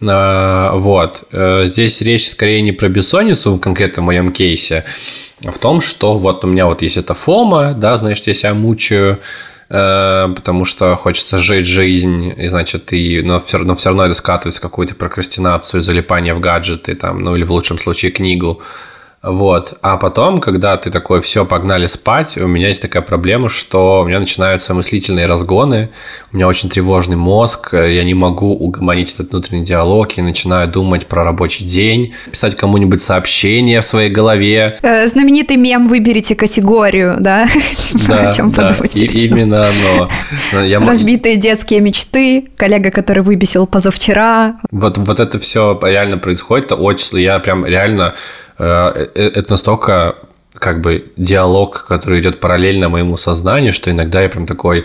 вот. 0.00 1.24
Здесь 1.30 2.00
речь 2.02 2.28
скорее 2.28 2.62
не 2.62 2.72
про 2.72 2.88
бессонницу 2.88 3.52
в 3.52 3.60
конкретном 3.60 4.06
моем 4.06 4.32
кейсе, 4.32 4.84
а 5.44 5.52
в 5.52 5.58
том, 5.58 5.80
что 5.80 6.18
вот 6.18 6.44
у 6.44 6.48
меня 6.48 6.66
вот 6.66 6.82
есть 6.82 6.96
эта 6.96 7.14
фома, 7.14 7.74
да, 7.74 7.96
значит, 7.96 8.26
я 8.26 8.34
себя 8.34 8.54
мучаю, 8.54 9.18
Э, 9.18 9.49
потому 9.70 10.64
что 10.64 10.96
хочется 10.96 11.38
жить 11.38 11.66
жизнь, 11.66 12.34
и 12.36 12.48
значит, 12.48 12.92
и, 12.92 13.22
но, 13.22 13.38
все, 13.38 13.58
но 13.58 13.76
все 13.76 13.90
равно 13.90 14.04
это 14.04 14.14
скатывается 14.14 14.58
в 14.58 14.62
какую-то 14.62 14.96
прокрастинацию, 14.96 15.80
залипание 15.80 16.34
в 16.34 16.40
гаджеты, 16.40 16.96
там, 16.96 17.20
ну 17.20 17.36
или 17.36 17.44
в 17.44 17.52
лучшем 17.52 17.78
случае 17.78 18.10
книгу. 18.10 18.60
Вот. 19.22 19.74
А 19.82 19.98
потом, 19.98 20.40
когда 20.40 20.78
ты 20.78 20.90
такой, 20.90 21.20
все, 21.20 21.44
погнали 21.44 21.86
спать, 21.86 22.38
у 22.38 22.46
меня 22.46 22.68
есть 22.68 22.80
такая 22.80 23.02
проблема, 23.02 23.50
что 23.50 24.00
у 24.00 24.06
меня 24.06 24.18
начинаются 24.18 24.72
мыслительные 24.72 25.26
разгоны, 25.26 25.90
у 26.32 26.36
меня 26.36 26.48
очень 26.48 26.70
тревожный 26.70 27.16
мозг, 27.16 27.74
я 27.74 28.02
не 28.02 28.14
могу 28.14 28.54
угомонить 28.54 29.12
этот 29.12 29.32
внутренний 29.32 29.64
диалог, 29.64 30.12
я 30.12 30.22
начинаю 30.22 30.68
думать 30.68 31.06
про 31.06 31.22
рабочий 31.22 31.66
день, 31.66 32.14
писать 32.30 32.56
кому-нибудь 32.56 33.02
сообщение 33.02 33.82
в 33.82 33.84
своей 33.84 34.08
голове. 34.08 34.78
Э, 34.80 35.06
знаменитый 35.06 35.56
мем 35.56 35.88
«Выберите 35.88 36.34
категорию», 36.34 37.16
да? 37.20 37.46
Типа, 37.76 38.04
да, 38.08 38.30
о 38.30 38.32
чем 38.32 38.50
да, 38.50 38.68
подумать. 38.70 38.96
И, 38.96 39.04
именно 39.04 39.68
оно. 39.68 40.08
Я... 40.62 40.80
Разбитые 40.80 41.36
детские 41.36 41.80
мечты, 41.80 42.46
коллега, 42.56 42.90
который 42.90 43.22
выбесил 43.22 43.66
позавчера. 43.66 44.60
Вот, 44.70 44.96
вот 44.96 45.20
это 45.20 45.38
все 45.38 45.78
реально 45.82 46.16
происходит, 46.16 46.72
очень, 46.72 47.20
я 47.20 47.38
прям 47.38 47.66
реально 47.66 48.14
это 48.60 49.50
настолько 49.50 50.16
как 50.54 50.80
бы 50.80 51.12
диалог, 51.16 51.86
который 51.88 52.20
идет 52.20 52.40
параллельно 52.40 52.88
моему 52.88 53.16
сознанию, 53.16 53.72
что 53.72 53.90
иногда 53.90 54.22
я 54.22 54.28
прям 54.28 54.46
такой, 54.46 54.84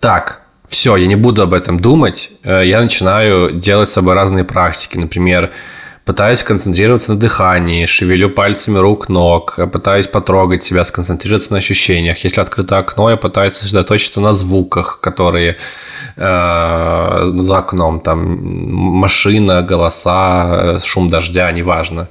так, 0.00 0.42
все, 0.66 0.96
я 0.96 1.06
не 1.06 1.16
буду 1.16 1.42
об 1.42 1.52
этом 1.52 1.78
думать, 1.78 2.30
э, 2.42 2.62
я 2.64 2.80
начинаю 2.80 3.50
делать 3.50 3.90
с 3.90 3.92
собой 3.92 4.14
разные 4.14 4.44
практики, 4.44 4.96
например, 4.96 5.50
пытаюсь 6.04 6.42
концентрироваться 6.42 7.14
на 7.14 7.20
дыхании, 7.20 7.86
шевелю 7.86 8.30
пальцами 8.30 8.78
рук, 8.78 9.08
ног, 9.08 9.58
пытаюсь 9.72 10.06
потрогать 10.06 10.64
себя, 10.64 10.84
сконцентрироваться 10.84 11.52
на 11.52 11.58
ощущениях. 11.58 12.24
Если 12.24 12.40
открыто 12.40 12.78
окно, 12.78 13.10
я 13.10 13.16
пытаюсь 13.16 13.54
сосредоточиться 13.54 14.20
на 14.20 14.32
звуках, 14.34 15.00
которые 15.00 15.56
э, 16.16 17.32
за 17.40 17.58
окном, 17.58 18.00
там 18.00 18.44
машина, 19.00 19.62
голоса, 19.62 20.78
шум 20.82 21.08
дождя, 21.08 21.50
неважно. 21.52 22.08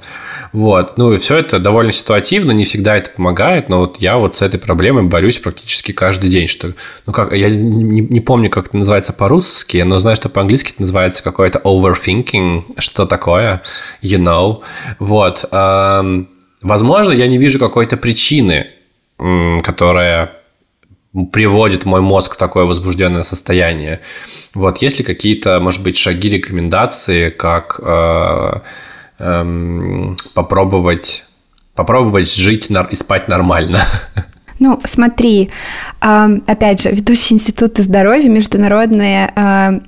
Вот. 0.54 0.96
Ну, 0.98 1.12
и 1.12 1.18
все 1.18 1.38
это 1.38 1.58
довольно 1.58 1.90
ситуативно, 1.90 2.52
не 2.52 2.62
всегда 2.62 2.96
это 2.96 3.10
помогает, 3.10 3.68
но 3.68 3.80
вот 3.80 3.96
я 3.98 4.18
вот 4.18 4.36
с 4.36 4.42
этой 4.42 4.60
проблемой 4.60 5.02
борюсь 5.02 5.40
практически 5.40 5.90
каждый 5.90 6.30
день, 6.30 6.46
что, 6.46 6.74
ну, 7.06 7.12
как, 7.12 7.32
я 7.32 7.50
не, 7.50 8.00
не 8.00 8.20
помню, 8.20 8.48
как 8.50 8.68
это 8.68 8.76
называется 8.76 9.12
по-русски, 9.12 9.78
но 9.78 9.98
знаю, 9.98 10.14
что 10.14 10.28
по-английски 10.28 10.70
это 10.70 10.82
называется 10.82 11.24
какое-то 11.24 11.58
overthinking, 11.58 12.76
что 12.78 13.04
такое, 13.04 13.62
you 14.00 14.20
know. 14.20 14.60
Вот. 15.00 15.44
Эм, 15.50 16.28
возможно, 16.62 17.10
я 17.10 17.26
не 17.26 17.36
вижу 17.36 17.58
какой-то 17.58 17.96
причины, 17.96 18.68
которая 19.18 20.36
приводит 21.32 21.84
мой 21.84 22.00
мозг 22.00 22.34
в 22.34 22.38
такое 22.38 22.64
возбужденное 22.64 23.24
состояние. 23.24 24.02
Вот, 24.54 24.78
есть 24.78 25.00
ли 25.00 25.04
какие-то, 25.04 25.58
может 25.58 25.82
быть, 25.82 25.96
шаги, 25.96 26.28
рекомендации, 26.28 27.30
как 27.30 27.80
э, 27.82 28.60
эм, 29.18 30.16
попробовать, 30.34 31.26
попробовать 31.74 32.34
жить 32.34 32.70
и 32.90 32.94
спать 32.96 33.28
нормально. 33.28 33.80
Ну, 34.58 34.80
смотри, 34.84 35.50
опять 36.00 36.82
же, 36.82 36.90
ведущие 36.90 37.36
институты 37.36 37.82
здоровья 37.82 38.28
международные 38.28 39.32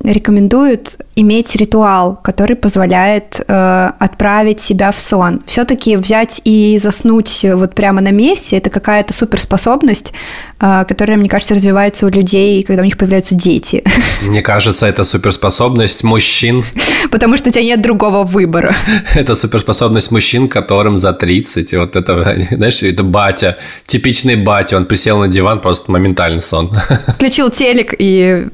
рекомендуют 0.03 0.99
иметь 1.15 1.57
ритуал, 1.57 2.21
который 2.23 2.57
позволяет 2.57 3.41
э, 3.47 3.91
отправить 3.99 4.61
себя 4.61 4.93
в 4.93 5.01
сон. 5.01 5.41
Все-таки 5.47 5.97
взять 5.97 6.43
и 6.45 6.79
заснуть 6.79 7.45
вот 7.55 7.75
прямо 7.75 8.03
на 8.03 8.11
месте– 8.11 8.57
это 8.59 8.69
какая-то 8.69 9.15
суперспособность, 9.15 10.13
которая, 10.59 11.17
мне 11.17 11.29
кажется, 11.29 11.55
развивается 11.55 12.07
у 12.07 12.11
людей, 12.11 12.63
когда 12.63 12.83
у 12.83 12.85
них 12.85 12.99
появляются 12.99 13.35
дети. 13.35 13.83
Мне 14.23 14.43
кажется, 14.43 14.87
это 14.87 15.05
суперспособность 15.05 16.05
мужчин. 16.05 16.65
Потому 17.11 17.37
что 17.37 17.49
у 17.49 17.53
тебя 17.53 17.65
нет 17.65 17.83
другого 17.83 18.25
выбора. 18.25 18.77
Это 19.15 19.35
суперспособность 19.35 20.11
мужчин, 20.11 20.49
которым 20.49 20.97
за 20.97 21.13
30. 21.13 21.75
Вот 21.75 21.97
это, 21.97 22.47
знаешь, 22.51 22.83
это 22.83 23.03
батя, 23.03 23.57
типичный 23.87 24.37
батя. 24.37 24.56
Он 24.73 24.87
присел 24.87 25.19
на 25.19 25.29
диван, 25.29 25.61
просто 25.61 25.91
моментально 25.91 26.41
сон. 26.41 26.71
Включил 27.17 27.51
телек 27.51 27.95
и 27.99 28.49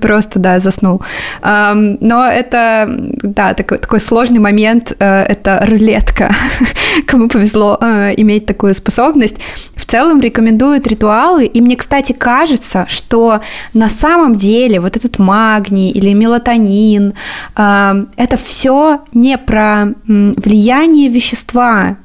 просто, 0.00 0.38
да, 0.38 0.58
заснул. 0.58 1.02
Но 1.42 2.26
это, 2.26 2.86
да, 3.22 3.54
такой, 3.54 3.78
такой 3.78 4.00
сложный 4.00 4.40
момент, 4.40 4.92
э, 4.98 5.22
это 5.22 5.64
рулетка. 5.66 6.34
Кому 7.06 7.28
повезло 7.28 7.78
э, 7.80 8.12
иметь 8.16 8.46
такую 8.46 8.74
способность. 8.74 9.36
В 9.74 9.86
целом 9.86 10.20
рекомендуют 10.20 10.86
ритуалы, 10.86 11.46
и 11.46 11.60
мне, 11.60 11.76
кстати, 11.76 12.12
кажется, 12.12 12.84
что 12.88 13.40
на 13.72 13.88
самом 13.88 14.36
деле 14.36 14.80
вот 14.80 14.96
этот 14.96 15.18
магний 15.18 15.90
или 15.90 16.12
мелатонин, 16.12 17.14
это 17.54 18.36
все 18.36 19.00
не 19.14 19.38
про 19.38 19.94
влияние 20.06 21.08
вещества, 21.08 21.96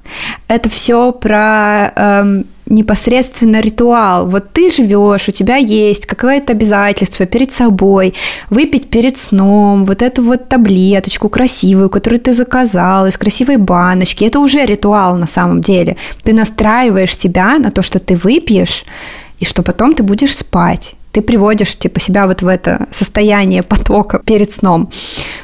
это 0.47 0.69
все 0.69 1.11
про 1.11 2.43
непосредственно 2.65 3.61
ритуал. 3.61 4.25
Вот 4.25 4.51
ты 4.53 4.71
живешь, 4.71 5.29
у 5.29 5.31
тебя 5.31 5.57
есть 5.57 6.05
какое-то 6.05 6.53
обязательство 6.53 7.25
перед 7.25 7.51
собой, 7.51 8.13
выпить 8.49 8.89
перед 8.89 9.17
сном 9.17 9.85
вот 9.85 10.01
эту 10.01 10.23
вот 10.23 10.49
таблеточку 10.49 11.29
красивую, 11.29 11.89
которую 11.89 12.19
ты 12.19 12.33
заказал 12.33 13.07
из 13.07 13.17
красивой 13.17 13.57
баночки. 13.57 14.23
Это 14.25 14.39
уже 14.39 14.65
ритуал 14.65 15.15
на 15.15 15.27
самом 15.27 15.61
деле. 15.61 15.97
Ты 16.23 16.33
настраиваешь 16.33 17.17
себя 17.17 17.57
на 17.59 17.71
то, 17.71 17.81
что 17.81 17.99
ты 17.99 18.15
выпьешь, 18.15 18.85
и 19.39 19.45
что 19.45 19.61
потом 19.63 19.93
ты 19.93 20.03
будешь 20.03 20.35
спать 20.35 20.95
ты 21.13 21.21
приводишь 21.21 21.77
типа 21.77 21.99
себя 21.99 22.25
вот 22.25 22.41
в 22.41 22.47
это 22.47 22.87
состояние 22.91 23.61
потока 23.61 24.19
перед 24.25 24.49
сном. 24.51 24.89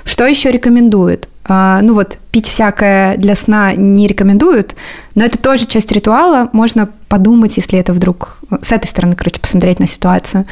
Что 0.04 0.26
еще 0.26 0.52
рекомендуют? 0.52 1.30
А, 1.50 1.82
ну 1.82 1.96
вот, 1.96 2.18
пить 2.32 2.48
всякое 2.48 3.18
для 3.18 3.36
сна 3.36 3.74
не 3.74 4.08
рекомендуют, 4.08 4.76
но 5.16 5.26
это 5.26 5.38
тоже 5.38 5.66
часть 5.66 5.92
ритуала. 5.92 6.50
Можно 6.54 6.90
подумать, 7.08 7.58
если 7.58 7.80
это 7.80 7.92
вдруг 7.92 8.38
с 8.62 8.72
этой 8.72 8.86
стороны, 8.86 9.16
короче, 9.16 9.42
посмотреть 9.42 9.80
на 9.80 9.88
ситуацию. 9.88 10.46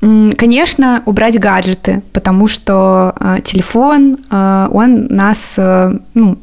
Конечно, 0.00 1.02
убрать 1.06 1.40
гаджеты, 1.40 2.02
потому 2.12 2.48
что 2.48 3.14
а, 3.18 3.40
телефон, 3.40 4.18
а, 4.30 4.68
он 4.70 5.06
нас 5.06 5.58
ну, 6.14 6.38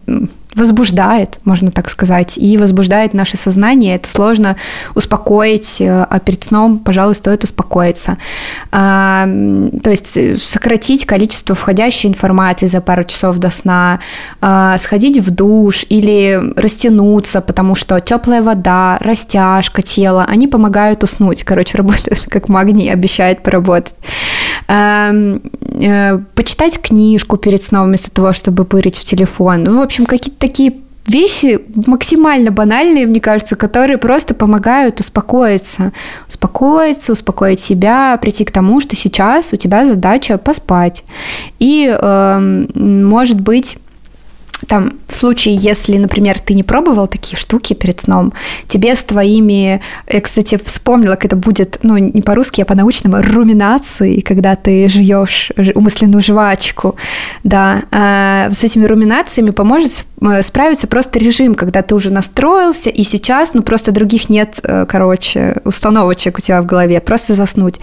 возбуждает, 0.56 1.40
можно 1.46 1.72
так 1.72 1.90
сказать, 1.90 2.38
и 2.38 2.58
возбуждает 2.58 3.14
наше 3.14 3.38
сознание. 3.38 3.96
Это 3.96 4.08
сложно 4.08 4.56
успокоить, 4.96 5.82
э, 5.82 6.06
а 6.10 6.20
перед 6.20 6.44
сном, 6.44 6.80
пожалуй, 6.80 7.16
стоит 7.16 7.44
успокоиться. 7.44 8.18
А, 8.72 9.26
то 9.84 9.90
есть 9.90 10.18
э, 10.18 10.36
сократить 10.38 11.06
количество 11.06 11.56
входящей 11.56 12.10
информации 12.10 12.68
за 12.68 12.82
пару 12.82 13.04
часов 13.04 13.38
до 13.38 13.50
сна, 13.50 14.00
а, 14.42 14.78
сходить 14.78 15.20
в 15.20 15.32
душ 15.32 15.86
или 15.90 16.42
растянуться, 16.56 17.42
потому 17.42 17.76
что 17.76 18.00
теплая 18.00 18.42
вода, 18.42 18.98
растяжка 19.00 19.82
тела, 19.82 20.26
они 20.28 20.48
помогают 20.48 21.04
уснуть. 21.04 21.44
Короче, 21.44 21.78
работают 21.78 22.26
как 22.30 22.50
магний, 22.50 22.92
обещает 22.92 23.44
поработать. 23.44 23.96
А, 24.68 25.14
почитать 26.36 26.80
книжку 26.80 27.38
перед 27.38 27.64
сном 27.64 27.88
вместо 27.88 28.12
того, 28.12 28.34
чтобы 28.34 28.66
пырить 28.66 28.98
в 28.98 29.04
телефон. 29.04 29.64
Ну, 29.64 29.80
в 29.80 29.82
общем, 29.82 30.06
какие-то 30.06 30.40
такие 30.40 30.74
вещи 31.08 31.60
максимально 31.88 32.52
банальные, 32.52 33.08
мне 33.08 33.20
кажется, 33.20 33.56
которые 33.56 33.98
просто 33.98 34.34
помогают 34.34 35.00
успокоиться. 35.00 35.92
Успокоиться, 36.30 37.12
успокоить 37.12 37.60
себя, 37.60 38.18
прийти 38.22 38.46
к 38.46 38.52
тому, 38.52 38.80
что 38.80 38.96
сейчас 38.96 39.54
у 39.54 39.58
тебя 39.58 39.86
задача 39.86 40.38
поспать. 40.38 41.04
И, 41.60 41.94
э, 41.94 42.66
может 42.76 43.40
быть, 43.40 43.78
там, 44.68 44.94
в 45.08 45.16
случае, 45.16 45.56
если, 45.56 45.98
например, 45.98 46.40
ты 46.40 46.54
не 46.54 46.64
пробовал 46.64 47.08
такие 47.08 47.38
штуки 47.38 47.74
перед 47.74 48.02
сном, 48.02 48.34
тебе 48.68 48.96
с 48.96 49.04
твоими, 49.04 49.82
я, 50.08 50.22
кстати, 50.22 50.60
вспомнила, 50.64 51.16
как 51.16 51.26
это 51.26 51.36
будет, 51.36 51.80
ну, 51.84 51.98
не 51.98 52.22
по-русски, 52.22 52.62
а 52.62 52.66
по-научному, 52.66 53.22
руминации, 53.22 54.22
когда 54.22 54.56
ты 54.56 54.90
жуешь 54.90 55.52
умысленную 55.76 56.22
жвачку, 56.22 56.96
да, 57.44 57.84
а 57.92 58.50
с 58.52 58.64
этими 58.64 58.86
руминациями 58.86 59.52
поможет 59.52 60.06
э, 60.22 60.42
справиться 60.42 60.88
просто 60.88 61.20
режим, 61.20 61.56
когда 61.56 61.82
ты 61.82 61.96
уже 61.96 62.12
настроился, 62.12 62.90
и 62.90 63.04
сейчас, 63.04 63.54
ну, 63.54 63.64
просто 63.64 63.92
других 63.92 64.30
нет, 64.30 64.60
э, 64.64 64.86
короче, 64.88 65.62
установочек 65.66 66.38
у 66.38 66.42
тебя 66.42 66.62
в 66.62 66.66
голове, 66.66 67.00
просто 67.00 67.34
заснуть. 67.34 67.80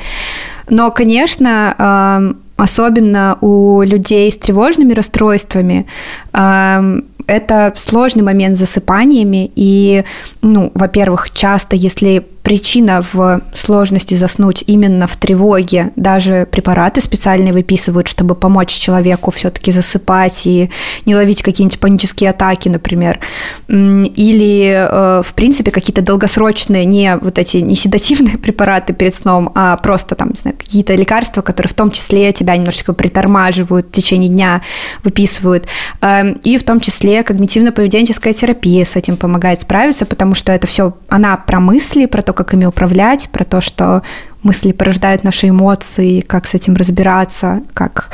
Но, 0.69 0.91
конечно, 0.91 2.37
особенно 2.61 3.39
у 3.41 3.83
людей 3.83 4.31
с 4.31 4.37
тревожными 4.37 4.93
расстройствами, 4.93 5.87
это 6.33 7.73
сложный 7.77 8.23
момент 8.23 8.57
с 8.57 8.61
засыпаниями, 8.61 9.51
и, 9.55 10.05
ну, 10.43 10.73
во-первых, 10.75 11.31
часто, 11.31 11.77
если 11.77 12.27
причина 12.51 13.01
в 13.13 13.43
сложности 13.55 14.17
заснуть 14.17 14.65
именно 14.67 15.07
в 15.07 15.15
тревоге. 15.15 15.93
Даже 15.95 16.49
препараты 16.51 17.01
специальные 17.01 17.53
выписывают, 17.53 18.09
чтобы 18.09 18.35
помочь 18.35 18.73
человеку 18.73 19.31
все-таки 19.31 19.71
засыпать 19.71 20.49
и 20.49 20.69
не 21.07 21.15
ловить 21.15 21.43
какие-нибудь 21.43 21.79
панические 21.79 22.31
атаки, 22.31 22.69
например. 22.69 23.21
Или, 23.69 24.65
э, 24.67 25.23
в 25.25 25.33
принципе, 25.35 25.71
какие-то 25.71 26.03
долгосрочные, 26.03 26.87
не 26.87 27.17
вот 27.19 27.39
эти 27.39 27.59
не 27.59 27.77
седативные 27.77 28.37
препараты 28.43 28.95
перед 28.95 29.15
сном, 29.15 29.53
а 29.55 29.77
просто 29.77 30.17
там, 30.17 30.31
не 30.31 30.37
знаю, 30.37 30.57
какие-то 30.59 30.97
лекарства, 30.97 31.43
которые 31.43 31.71
в 31.71 31.75
том 31.75 31.93
числе 31.93 32.33
тебя 32.33 32.57
немножечко 32.57 32.95
притормаживают 32.95 33.87
в 33.87 33.93
течение 33.93 34.29
дня, 34.29 34.63
выписывают. 35.05 35.69
Эм, 36.01 36.33
и 36.43 36.59
в 36.59 36.65
том 36.65 36.81
числе 36.81 37.21
когнитивно-поведенческая 37.21 38.33
терапия 38.33 38.85
с 38.85 38.97
этим 38.97 39.17
помогает 39.17 39.61
справиться, 39.61 40.05
потому 40.05 40.35
что 40.35 40.51
это 40.51 40.67
все, 40.67 40.95
она 41.09 41.37
про 41.37 41.61
мысли, 41.61 42.07
про 42.07 42.23
то, 42.23 42.40
как 42.41 42.55
ими 42.55 42.65
управлять, 42.65 43.29
про 43.29 43.45
то, 43.45 43.61
что 43.61 44.03
мысли 44.43 44.73
порождают 44.73 45.25
наши 45.25 45.51
эмоции, 45.51 46.21
как 46.21 46.47
с 46.47 46.55
этим 46.55 46.75
разбираться, 46.75 47.61
как 47.75 48.09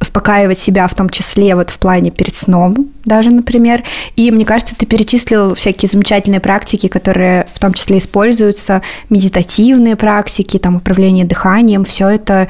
успокаивать 0.00 0.58
себя 0.58 0.88
в 0.88 0.94
том 0.96 1.08
числе 1.08 1.54
вот 1.54 1.70
в 1.70 1.78
плане 1.78 2.10
перед 2.10 2.34
сном 2.34 2.88
даже, 3.04 3.30
например. 3.30 3.84
И 4.16 4.32
мне 4.32 4.44
кажется, 4.44 4.74
ты 4.76 4.86
перечислил 4.86 5.54
всякие 5.54 5.88
замечательные 5.88 6.40
практики, 6.40 6.88
которые 6.88 7.46
в 7.54 7.60
том 7.60 7.72
числе 7.72 7.98
используются, 7.98 8.82
медитативные 9.10 9.94
практики, 9.94 10.58
там 10.58 10.74
управление 10.76 11.24
дыханием, 11.24 11.84
все 11.84 12.08
это 12.08 12.48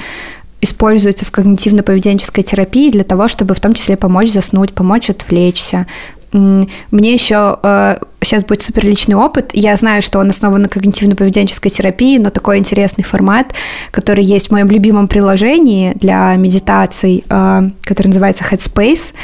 используется 0.63 1.27
в 1.27 1.31
когнитивно-поведенческой 1.31 2.43
терапии 2.43 2.91
для 2.91 3.05
того, 3.05 3.29
чтобы 3.29 3.55
в 3.55 3.61
том 3.61 3.75
числе 3.75 3.97
помочь 3.97 4.33
заснуть, 4.33 4.73
помочь 4.73 5.11
отвлечься, 5.11 5.87
мне 6.33 7.13
еще 7.13 7.59
э, 7.63 7.99
сейчас 8.23 8.45
будет 8.45 8.63
супер 8.63 8.85
личный 8.85 9.15
опыт. 9.15 9.51
Я 9.55 9.77
знаю, 9.77 10.03
что 10.03 10.19
он 10.19 10.29
основан 10.29 10.63
на 10.63 10.67
когнитивно-поведенческой 10.67 11.71
терапии, 11.71 12.19
но 12.19 12.31
такой 12.31 12.59
интересный 12.59 13.05
формат, 13.05 13.55
который 13.91 14.25
есть 14.25 14.49
в 14.49 14.51
моем 14.51 14.69
любимом 14.69 15.09
приложении 15.09 15.93
для 15.95 16.35
медитаций, 16.37 17.25
э, 17.29 17.71
который 17.83 18.09
называется 18.09 18.45
Headspace. 18.45 19.15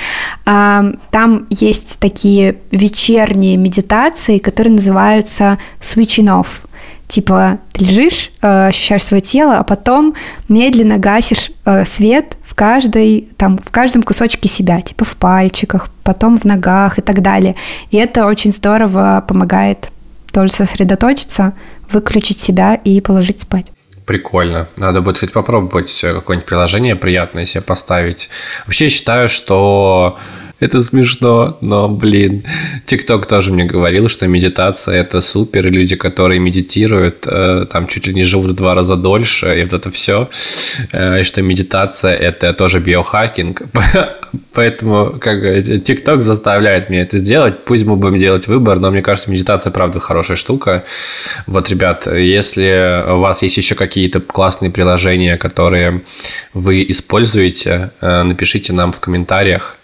Э, 0.46 0.92
там 1.10 1.46
есть 1.50 1.98
такие 2.00 2.56
вечерние 2.70 3.56
медитации, 3.56 4.38
которые 4.38 4.74
называются 4.74 5.58
switching 5.80 6.40
off. 6.40 6.46
Типа 7.06 7.58
ты 7.72 7.84
лежишь, 7.84 8.32
ощущаешь 8.40 9.04
свое 9.04 9.20
тело, 9.20 9.58
а 9.58 9.62
потом 9.62 10.14
медленно 10.48 10.96
гасишь 10.96 11.52
свет 11.84 12.38
в 12.54 12.56
каждой, 12.56 13.28
там, 13.36 13.58
в 13.58 13.72
каждом 13.72 14.04
кусочке 14.04 14.48
себя, 14.48 14.80
типа 14.80 15.04
в 15.04 15.16
пальчиках, 15.16 15.88
потом 16.04 16.38
в 16.38 16.44
ногах 16.44 17.00
и 17.00 17.02
так 17.02 17.20
далее. 17.20 17.56
И 17.90 17.96
это 17.96 18.26
очень 18.26 18.52
здорово 18.52 19.24
помогает 19.26 19.88
тоже 20.32 20.52
сосредоточиться, 20.52 21.54
выключить 21.90 22.38
себя 22.38 22.76
и 22.76 23.00
положить 23.00 23.40
спать. 23.40 23.72
Прикольно. 24.06 24.68
Надо 24.76 25.00
будет 25.00 25.18
хоть 25.18 25.32
попробовать 25.32 26.00
какое-нибудь 26.00 26.46
приложение 26.46 26.94
приятное 26.94 27.44
себе 27.44 27.60
поставить. 27.60 28.30
Вообще 28.66 28.88
считаю, 28.88 29.28
что 29.28 30.16
это 30.60 30.82
смешно, 30.82 31.58
но, 31.60 31.88
блин, 31.88 32.44
ТикТок 32.86 33.26
тоже 33.26 33.52
мне 33.52 33.64
говорил, 33.64 34.08
что 34.08 34.26
медитация– 34.28 34.94
это 35.00 35.20
супер, 35.20 35.70
люди, 35.70 35.96
которые 35.96 36.38
медитируют, 36.38 37.26
э, 37.26 37.66
там 37.70 37.86
чуть 37.88 38.06
ли 38.06 38.14
не 38.14 38.24
живут 38.24 38.52
в 38.52 38.54
два 38.54 38.74
раза 38.74 38.94
дольше, 38.96 39.60
и 39.60 39.64
вот 39.64 39.72
это 39.72 39.90
все, 39.90 40.28
э, 40.92 41.20
и 41.20 41.24
что 41.24 41.42
медитация– 41.42 42.14
это 42.14 42.52
тоже 42.52 42.78
биохакинг, 42.78 43.62
поэтому 44.52 45.18
как 45.20 45.82
ТикТок 45.82 46.22
заставляет 46.22 46.88
меня 46.88 47.02
это 47.02 47.18
сделать, 47.18 47.64
пусть 47.64 47.84
мы 47.84 47.96
будем 47.96 48.18
делать 48.18 48.46
выбор, 48.46 48.78
но 48.78 48.90
мне 48.92 49.02
кажется, 49.02 49.32
медитация, 49.32 49.72
правда, 49.72 49.98
хорошая 49.98 50.36
штука. 50.36 50.84
Вот, 51.46 51.68
ребят, 51.68 52.06
если 52.06 53.04
у 53.08 53.18
вас 53.18 53.42
есть 53.42 53.56
еще 53.56 53.74
какие-то 53.74 54.20
классные 54.20 54.70
приложения, 54.70 55.36
которые 55.36 56.02
вы 56.52 56.86
используете, 56.88 57.90
э, 58.00 58.22
напишите 58.22 58.72
нам 58.72 58.92
в 58.92 59.00
комментариях, 59.00 59.78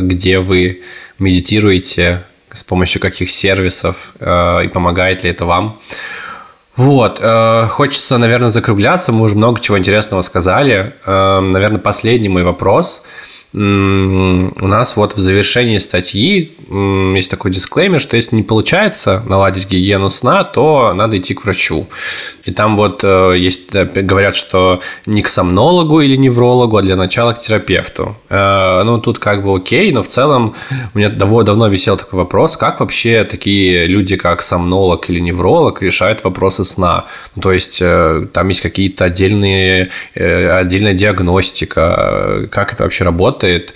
где 0.00 0.38
вы 0.38 0.82
медитируете, 1.18 2.22
с 2.52 2.62
помощью 2.62 3.00
каких 3.00 3.30
сервисов 3.30 4.12
э, 4.20 4.64
и 4.64 4.68
помогает 4.68 5.24
ли 5.24 5.30
это 5.30 5.44
вам. 5.44 5.80
Вот, 6.76 7.18
э, 7.20 7.66
хочется, 7.70 8.18
наверное, 8.18 8.50
закругляться. 8.50 9.12
Мы 9.12 9.24
уже 9.24 9.36
много 9.36 9.60
чего 9.60 9.78
интересного 9.78 10.22
сказали. 10.22 10.94
Наверное, 11.06 11.78
последний 11.78 12.28
мой 12.28 12.42
вопрос– 12.42 13.04
у 13.54 14.66
нас 14.66 14.96
вот 14.96 15.14
в 15.14 15.18
завершении 15.18 15.78
статьи 15.78 16.56
есть 17.14 17.30
такой 17.30 17.50
дисклеймер, 17.50 18.00
что 18.00 18.16
если 18.16 18.36
не 18.36 18.42
получается 18.42 19.22
наладить 19.26 19.68
гигиену 19.68 20.10
сна, 20.10 20.44
то 20.44 20.92
надо 20.94 21.18
идти 21.18 21.34
к 21.34 21.44
врачу. 21.44 21.86
И 22.44 22.52
там 22.52 22.76
вот 22.76 23.02
э, 23.04 23.34
есть, 23.38 23.72
говорят, 23.72 24.34
что 24.34 24.80
не 25.06 25.22
к 25.22 25.28
сомнологу 25.28 26.00
или 26.00 26.16
неврологу, 26.16 26.76
а 26.76 26.82
для 26.82 26.96
начала 26.96 27.32
к 27.32 27.40
терапевту. 27.40 28.16
Э, 28.28 28.82
ну, 28.84 28.98
тут 28.98 29.18
как 29.18 29.44
бы 29.44 29.54
окей, 29.54 29.92
но 29.92 30.02
в 30.02 30.08
целом 30.08 30.54
у 30.94 30.98
меня 30.98 31.10
давно, 31.10 31.42
давно 31.42 31.68
висел 31.68 31.96
такой 31.96 32.18
вопрос, 32.18 32.56
как 32.56 32.80
вообще 32.80 33.24
такие 33.24 33.86
люди, 33.86 34.16
как 34.16 34.42
сомнолог 34.42 35.08
или 35.10 35.20
невролог, 35.20 35.80
решают 35.80 36.24
вопросы 36.24 36.64
сна. 36.64 37.04
Ну, 37.36 37.42
то 37.42 37.52
есть, 37.52 37.78
э, 37.80 38.26
там 38.32 38.48
есть 38.48 38.60
какие-то 38.60 39.04
отдельные, 39.04 39.90
отдельная 40.14 40.94
диагностика, 40.94 42.48
как 42.50 42.72
это 42.72 42.82
вообще 42.82 43.04
работает, 43.04 43.74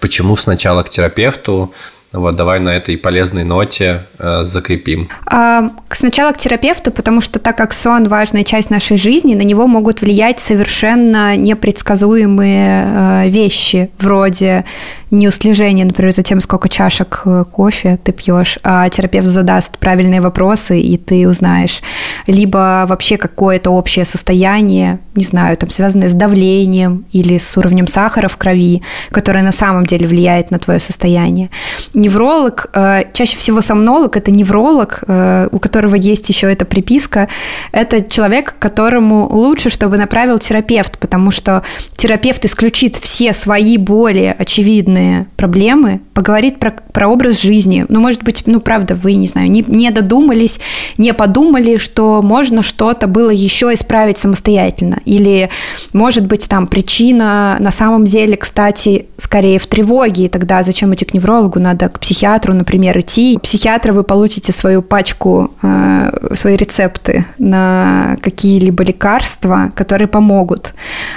почему 0.00 0.36
сначала 0.36 0.82
к 0.82 0.90
терапевту, 0.90 1.72
вот, 2.12 2.36
давай 2.36 2.60
на 2.60 2.70
этой 2.70 2.98
полезной 2.98 3.44
ноте 3.44 4.02
э, 4.18 4.44
закрепим. 4.44 5.08
А, 5.26 5.70
сначала 5.90 6.32
к 6.32 6.38
терапевту, 6.38 6.90
потому 6.90 7.20
что 7.20 7.38
так 7.38 7.56
как 7.56 7.72
сон 7.72 8.08
важная 8.08 8.44
часть 8.44 8.70
нашей 8.70 8.98
жизни, 8.98 9.34
на 9.34 9.42
него 9.42 9.66
могут 9.66 10.02
влиять 10.02 10.38
совершенно 10.38 11.36
непредсказуемые 11.36 12.86
э, 12.86 13.28
вещи, 13.28 13.90
вроде 13.98 14.64
не 15.12 15.28
услежение, 15.28 15.84
например, 15.84 16.12
за 16.12 16.22
тем, 16.22 16.40
сколько 16.40 16.70
чашек 16.70 17.20
э, 17.26 17.44
кофе 17.52 17.98
ты 18.02 18.12
пьешь, 18.12 18.58
а 18.62 18.88
терапевт 18.88 19.26
задаст 19.26 19.76
правильные 19.76 20.22
вопросы, 20.22 20.80
и 20.80 20.96
ты 20.96 21.28
узнаешь. 21.28 21.82
Либо 22.26 22.86
вообще 22.88 23.18
какое-то 23.18 23.70
общее 23.70 24.06
состояние, 24.06 25.00
не 25.14 25.24
знаю, 25.24 25.58
там 25.58 25.70
связанное 25.70 26.08
с 26.08 26.14
давлением 26.14 27.04
или 27.12 27.36
с 27.36 27.58
уровнем 27.58 27.86
сахара 27.88 28.28
в 28.28 28.38
крови, 28.38 28.82
которое 29.10 29.44
на 29.44 29.52
самом 29.52 29.84
деле 29.84 30.06
влияет 30.06 30.50
на 30.50 30.58
твое 30.58 30.80
состояние. 30.80 31.50
Невролог, 31.92 32.70
э, 32.72 33.02
чаще 33.12 33.36
всего 33.36 33.60
сомнолог, 33.60 34.16
это 34.16 34.30
невролог, 34.30 35.04
э, 35.06 35.48
у 35.52 35.58
которого 35.58 35.94
есть 35.94 36.26
еще 36.30 36.50
эта 36.50 36.64
приписка, 36.64 37.28
это 37.70 38.02
человек, 38.02 38.54
которому 38.58 39.28
лучше, 39.30 39.68
чтобы 39.68 39.98
направил 39.98 40.38
терапевт, 40.38 40.98
потому 40.98 41.30
что 41.30 41.62
терапевт 41.96 42.46
исключит 42.46 42.96
все 42.96 43.34
свои 43.34 43.76
боли 43.76 44.34
очевидные, 44.38 45.01
очевидные 45.02 45.26
проблемы, 45.36 46.00
поговорит 46.14 46.58
про, 46.58 46.72
про 46.92 47.08
образ 47.08 47.40
жизни. 47.40 47.84
Ну, 47.88 48.00
может 48.00 48.22
быть, 48.22 48.42
ну, 48.46 48.60
правда, 48.60 48.94
вы, 48.94 49.14
не 49.14 49.26
знаю, 49.26 49.50
не, 49.50 49.64
не 49.66 49.90
додумались, 49.90 50.60
не 50.98 51.12
подумали, 51.14 51.78
что 51.78 52.20
можно 52.22 52.62
что-то 52.62 53.06
было 53.06 53.30
еще 53.30 53.72
исправить 53.72 54.18
самостоятельно. 54.18 54.98
Или, 55.04 55.50
может 55.92 56.26
быть, 56.26 56.48
там 56.48 56.66
причина 56.66 57.56
на 57.58 57.70
самом 57.70 58.06
деле, 58.06 58.36
кстати, 58.36 59.06
скорее 59.16 59.58
в 59.58 59.66
тревоге, 59.66 60.26
и 60.26 60.28
тогда 60.28 60.62
зачем 60.62 60.94
идти 60.94 61.04
к 61.04 61.14
неврологу, 61.14 61.58
надо 61.58 61.88
к 61.88 61.98
психиатру, 61.98 62.54
например, 62.54 62.98
идти. 63.00 63.38
Психиатра 63.42 63.92
вы 63.92 64.04
получите 64.04 64.52
свою 64.52 64.82
пачку, 64.82 65.52
э, 65.62 66.34
свои 66.34 66.56
рецепты 66.56 67.24
на 67.38 68.16
какие-либо 68.22 68.84
лекарства, 68.84 69.72
которые 69.74 70.08
помогут. 70.08 70.74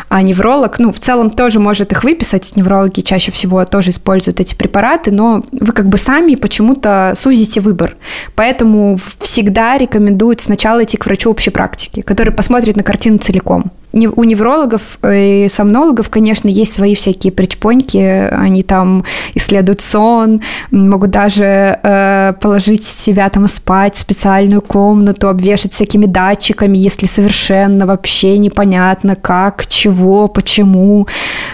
А 0.10 0.22
невролог, 0.22 0.80
ну, 0.80 0.92
в 0.92 1.00
целом 1.00 1.30
тоже 1.30 1.60
может 1.60 1.92
их 1.92 2.04
выписать, 2.04 2.56
неврологи 2.56 3.02
чаще 3.02 3.32
всего 3.32 3.60
тоже 3.76 3.90
используют 3.90 4.40
эти 4.40 4.56
препараты, 4.56 5.12
но 5.12 5.44
вы 5.52 5.74
как 5.74 5.90
бы 5.90 5.98
сами 5.98 6.36
почему-то 6.36 7.12
сузите 7.18 7.60
выбор. 7.60 7.98
Поэтому 8.34 8.98
всегда 9.20 9.78
рекомендуют 9.78 10.40
сначала 10.40 10.86
идти 10.86 10.96
к 10.96 11.06
врачу 11.06 11.30
общей 11.30 11.50
практики, 11.50 12.00
который 12.00 12.32
посмотрит 12.32 12.78
на 12.78 12.84
картину 12.84 13.18
целиком 13.18 13.74
у 13.96 14.24
неврологов 14.26 14.98
и 15.10 15.48
сомнологов, 15.50 16.10
конечно, 16.10 16.50
есть 16.50 16.74
свои 16.74 16.96
всякие 16.96 17.32
причпоньки, 17.32 18.28
они 18.30 18.62
там 18.62 19.06
исследуют 19.36 19.80
сон, 19.80 20.42
могут 20.70 21.12
даже 21.12 21.80
э, 21.82 22.34
положить 22.42 22.84
себя 22.84 23.30
там 23.30 23.48
спать 23.48 23.96
в 23.96 24.00
специальную 24.00 24.62
комнату, 24.62 25.30
обвешать 25.30 25.72
всякими 25.72 26.08
датчиками, 26.08 26.78
если 26.78 27.06
совершенно 27.06 27.86
вообще 27.86 28.38
непонятно, 28.38 29.16
как, 29.16 29.66
чего, 29.68 30.28
почему. 30.28 31.08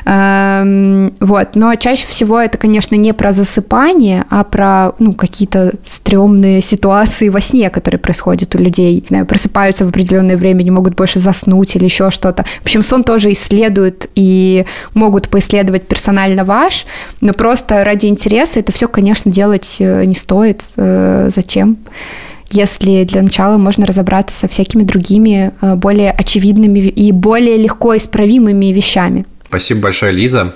Эм, 0.05 1.13
вот. 1.19 1.49
Но 1.53 1.75
чаще 1.75 2.07
всего 2.07 2.39
это, 2.39 2.57
конечно, 2.57 2.95
не 2.95 3.13
про 3.13 3.33
засыпание, 3.33 4.25
а 4.31 4.43
про 4.43 4.93
ну, 4.97 5.13
какие-то 5.13 5.73
стрёмные 5.85 6.63
ситуации 6.63 7.29
во 7.29 7.39
сне, 7.39 7.69
которые 7.69 7.99
происходят 7.99 8.55
у 8.55 8.57
людей. 8.57 9.05
Просыпаются 9.27 9.85
в 9.85 9.89
определенное 9.89 10.37
время, 10.37 10.63
не 10.63 10.71
могут 10.71 10.95
больше 10.95 11.19
заснуть 11.19 11.75
или 11.75 11.83
еще 11.83 12.09
что-то 12.09 12.30
что-то. 12.31 12.49
В 12.61 12.63
общем, 12.63 12.81
сон 12.81 13.03
тоже 13.03 13.31
исследуют 13.31 14.07
и 14.15 14.65
могут 14.93 15.29
поисследовать 15.29 15.87
персонально 15.87 16.45
ваш, 16.45 16.85
но 17.21 17.33
просто 17.33 17.83
ради 17.83 18.07
интереса 18.07 18.59
это 18.59 18.71
все, 18.71 18.87
конечно, 18.87 19.31
делать 19.31 19.77
э, 19.79 20.05
не 20.05 20.15
стоит. 20.15 20.65
Э, 20.77 21.29
зачем? 21.33 21.77
если 22.53 23.05
для 23.05 23.21
начала 23.21 23.55
можно 23.55 23.85
разобраться 23.85 24.37
со 24.37 24.49
всякими 24.49 24.83
другими 24.83 25.53
э, 25.61 25.75
более 25.75 26.11
очевидными 26.11 26.79
и 26.79 27.13
более 27.13 27.55
легко 27.55 27.95
исправимыми 27.95 28.73
вещами. 28.73 29.25
Спасибо 29.47 29.83
большое, 29.83 30.11
Лиза. 30.11 30.53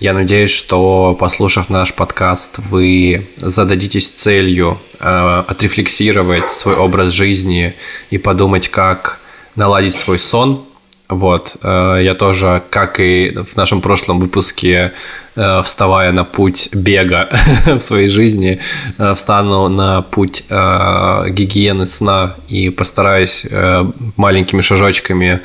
Я 0.00 0.14
надеюсь, 0.14 0.50
что, 0.50 1.16
послушав 1.20 1.70
наш 1.70 1.94
подкаст, 1.94 2.58
вы 2.58 3.28
зададитесь 3.36 4.08
целью 4.08 4.80
э, 4.98 5.44
отрефлексировать 5.46 6.50
свой 6.50 6.74
образ 6.74 7.12
жизни 7.12 7.72
и 8.10 8.18
подумать, 8.18 8.68
как 8.68 9.20
наладить 9.54 9.94
свой 9.94 10.18
сон, 10.18 10.64
вот, 11.08 11.56
э, 11.62 12.00
я 12.02 12.14
тоже, 12.14 12.62
как 12.70 13.00
и 13.00 13.30
в 13.30 13.56
нашем 13.56 13.80
прошлом 13.80 14.20
выпуске, 14.20 14.92
вставая 15.64 16.12
на 16.12 16.24
путь 16.24 16.70
бега 16.72 17.28
в 17.66 17.80
своей 17.80 18.08
жизни, 18.08 18.60
э, 18.98 19.14
встану 19.14 19.68
на 19.68 20.02
путь 20.02 20.44
гигиены 20.48 21.86
сна 21.86 22.34
и 22.48 22.70
постараюсь 22.70 23.46
маленькими 24.16 24.60
шажочками 24.60 25.40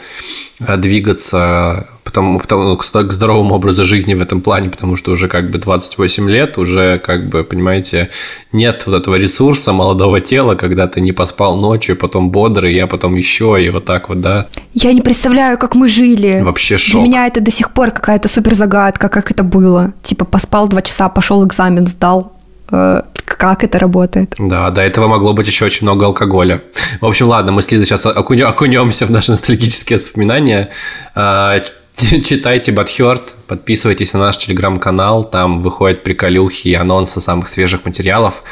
двигаться 0.60 1.88
потому, 2.14 2.40
потому, 2.40 2.64
ну, 2.64 2.78
к 2.78 3.12
здоровому 3.12 3.56
образу 3.56 3.86
жизни 3.86 4.14
в 4.14 4.22
этом 4.22 4.42
плане, 4.42 4.70
потому 4.70 4.96
что 4.96 5.12
уже 5.12 5.28
как 5.28 5.50
бы 5.50 5.58
28 5.58 6.30
лет, 6.30 6.58
уже 6.58 7.00
как 7.00 7.30
бы, 7.30 7.44
понимаете, 7.44 8.10
нет 8.52 8.84
вот 8.86 9.02
этого 9.02 9.16
ресурса 9.16 9.74
молодого 9.74 10.20
тела, 10.20 10.56
когда 10.56 10.88
ты 10.88 11.02
не 11.02 11.12
поспал 11.12 11.58
ночью, 11.58 11.96
потом 11.96 12.30
бодрый, 12.30 12.76
я 12.76 12.88
потом 12.88 13.16
еще, 13.16 13.58
и 13.60 13.70
вот 13.70 13.86
так 13.86 14.10
вот, 14.10 14.22
да. 14.22 14.46
Я 14.74 14.94
не 14.94 15.02
представляю, 15.02 15.58
как 15.58 15.76
мы 15.76 15.88
жили. 15.88 16.42
Вообще 16.42 16.78
шок. 16.78 17.02
Для 17.02 17.10
меня 17.10 17.28
это 17.28 17.42
до 17.42 17.52
сих 17.52 17.72
пор 17.72 17.92
какая-то 17.92 18.28
супер 18.28 18.54
загадка, 18.54 19.10
как 19.10 19.32
это 19.32 19.44
было. 19.44 19.83
Типа 20.04 20.26
поспал 20.26 20.68
два 20.68 20.82
часа, 20.82 21.10
пошел 21.10 21.46
экзамен 21.46 21.88
сдал 21.88 22.34
э, 22.72 23.02
как 23.26 23.64
это 23.64 23.80
работает. 23.80 24.36
Да, 24.38 24.70
до 24.70 24.82
этого 24.82 25.08
могло 25.08 25.34
быть 25.34 25.48
еще 25.48 25.66
очень 25.66 25.86
много 25.86 26.06
алкоголя. 26.06 26.62
В 27.02 27.06
общем, 27.06 27.28
ладно, 27.28 27.52
мы 27.52 27.62
с 27.62 27.72
Лизой 27.72 27.86
сейчас 27.86 28.06
окунемся 28.06 29.06
в 29.06 29.12
наши 29.12 29.32
ностальгические 29.32 29.98
воспоминания. 29.98 30.70
А, 31.16 31.62
Читайте 31.96 32.72
Батхерт, 32.72 33.36
подписывайтесь 33.48 34.14
на 34.14 34.20
наш 34.20 34.38
телеграм-канал, 34.38 35.24
там 35.24 35.60
выходят 35.60 36.04
приколюхи 36.04 36.70
и 36.70 36.74
анонсы 36.74 37.22
самых 37.22 37.48
свежих 37.48 37.86
материалов. 37.86 38.44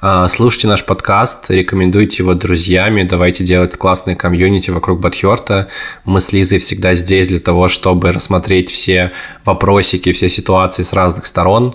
А, 0.00 0.28
слушайте 0.28 0.68
наш 0.68 0.84
подкаст, 0.84 1.50
рекомендуйте 1.50 2.22
его 2.22 2.34
друзьями, 2.34 3.02
давайте 3.02 3.42
делать 3.42 3.76
классные 3.76 4.14
комьюнити 4.14 4.70
вокруг 4.70 5.00
Батхерта. 5.00 5.66
Мы 6.04 6.20
с 6.20 6.32
Лизой 6.32 6.60
всегда 6.60 6.94
здесь 6.94 7.26
для 7.26 7.40
того, 7.40 7.66
чтобы 7.66 8.12
рассмотреть 8.12 8.70
все 8.70 9.10
вопросики, 9.44 10.12
все 10.12 10.28
ситуации 10.28 10.84
с 10.84 10.92
разных 10.92 11.26
сторон. 11.26 11.74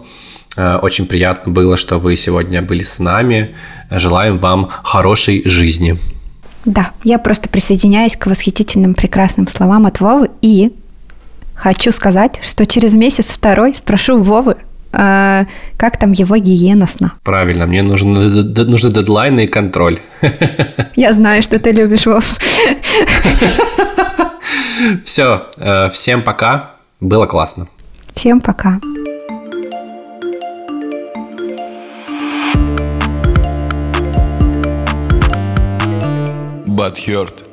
А, 0.55 0.79
очень 0.81 1.05
приятно 1.05 1.51
было, 1.51 1.75
что 1.75 1.99
вы 1.99 2.15
сегодня 2.15 2.61
были 2.61 2.83
с 2.83 2.99
нами. 2.99 3.55
Желаем 3.91 4.37
вам 4.37 4.69
хорошей 4.83 5.41
жизни. 5.43 5.97
Да, 6.63 6.91
я 7.03 7.19
просто 7.19 7.49
присоединяюсь 7.49 8.15
к 8.15 8.27
восхитительным 8.27 8.93
прекрасным 8.93 9.49
словам 9.49 9.85
от 9.85 9.99
Вовы 9.99 10.29
и 10.41 10.71
Хочу 11.55 11.91
сказать, 11.91 12.39
что 12.41 12.65
через 12.65 12.95
месяц-второй 12.95 13.75
спрошу 13.75 14.19
Вовы, 14.19 14.57
э, 14.93 15.45
как 15.77 15.97
там 15.97 16.13
его 16.13 16.37
гиена 16.37 16.87
сна. 16.87 17.13
Правильно, 17.23 17.65
мне 17.65 17.83
нужны, 17.83 18.43
нужны 18.43 18.91
дедлайны 18.91 19.45
и 19.45 19.47
контроль. 19.47 19.99
Я 20.95 21.13
знаю, 21.13 21.43
что 21.43 21.59
ты 21.59 21.71
любишь, 21.71 22.05
Вов. 22.05 22.23
Все, 25.05 25.43
э, 25.57 25.89
всем 25.89 26.21
пока. 26.21 26.71
Было 26.99 27.25
классно. 27.25 27.67
Всем 28.15 28.41
пока. 28.41 28.79
But 36.65 36.97
hurt. 37.07 37.43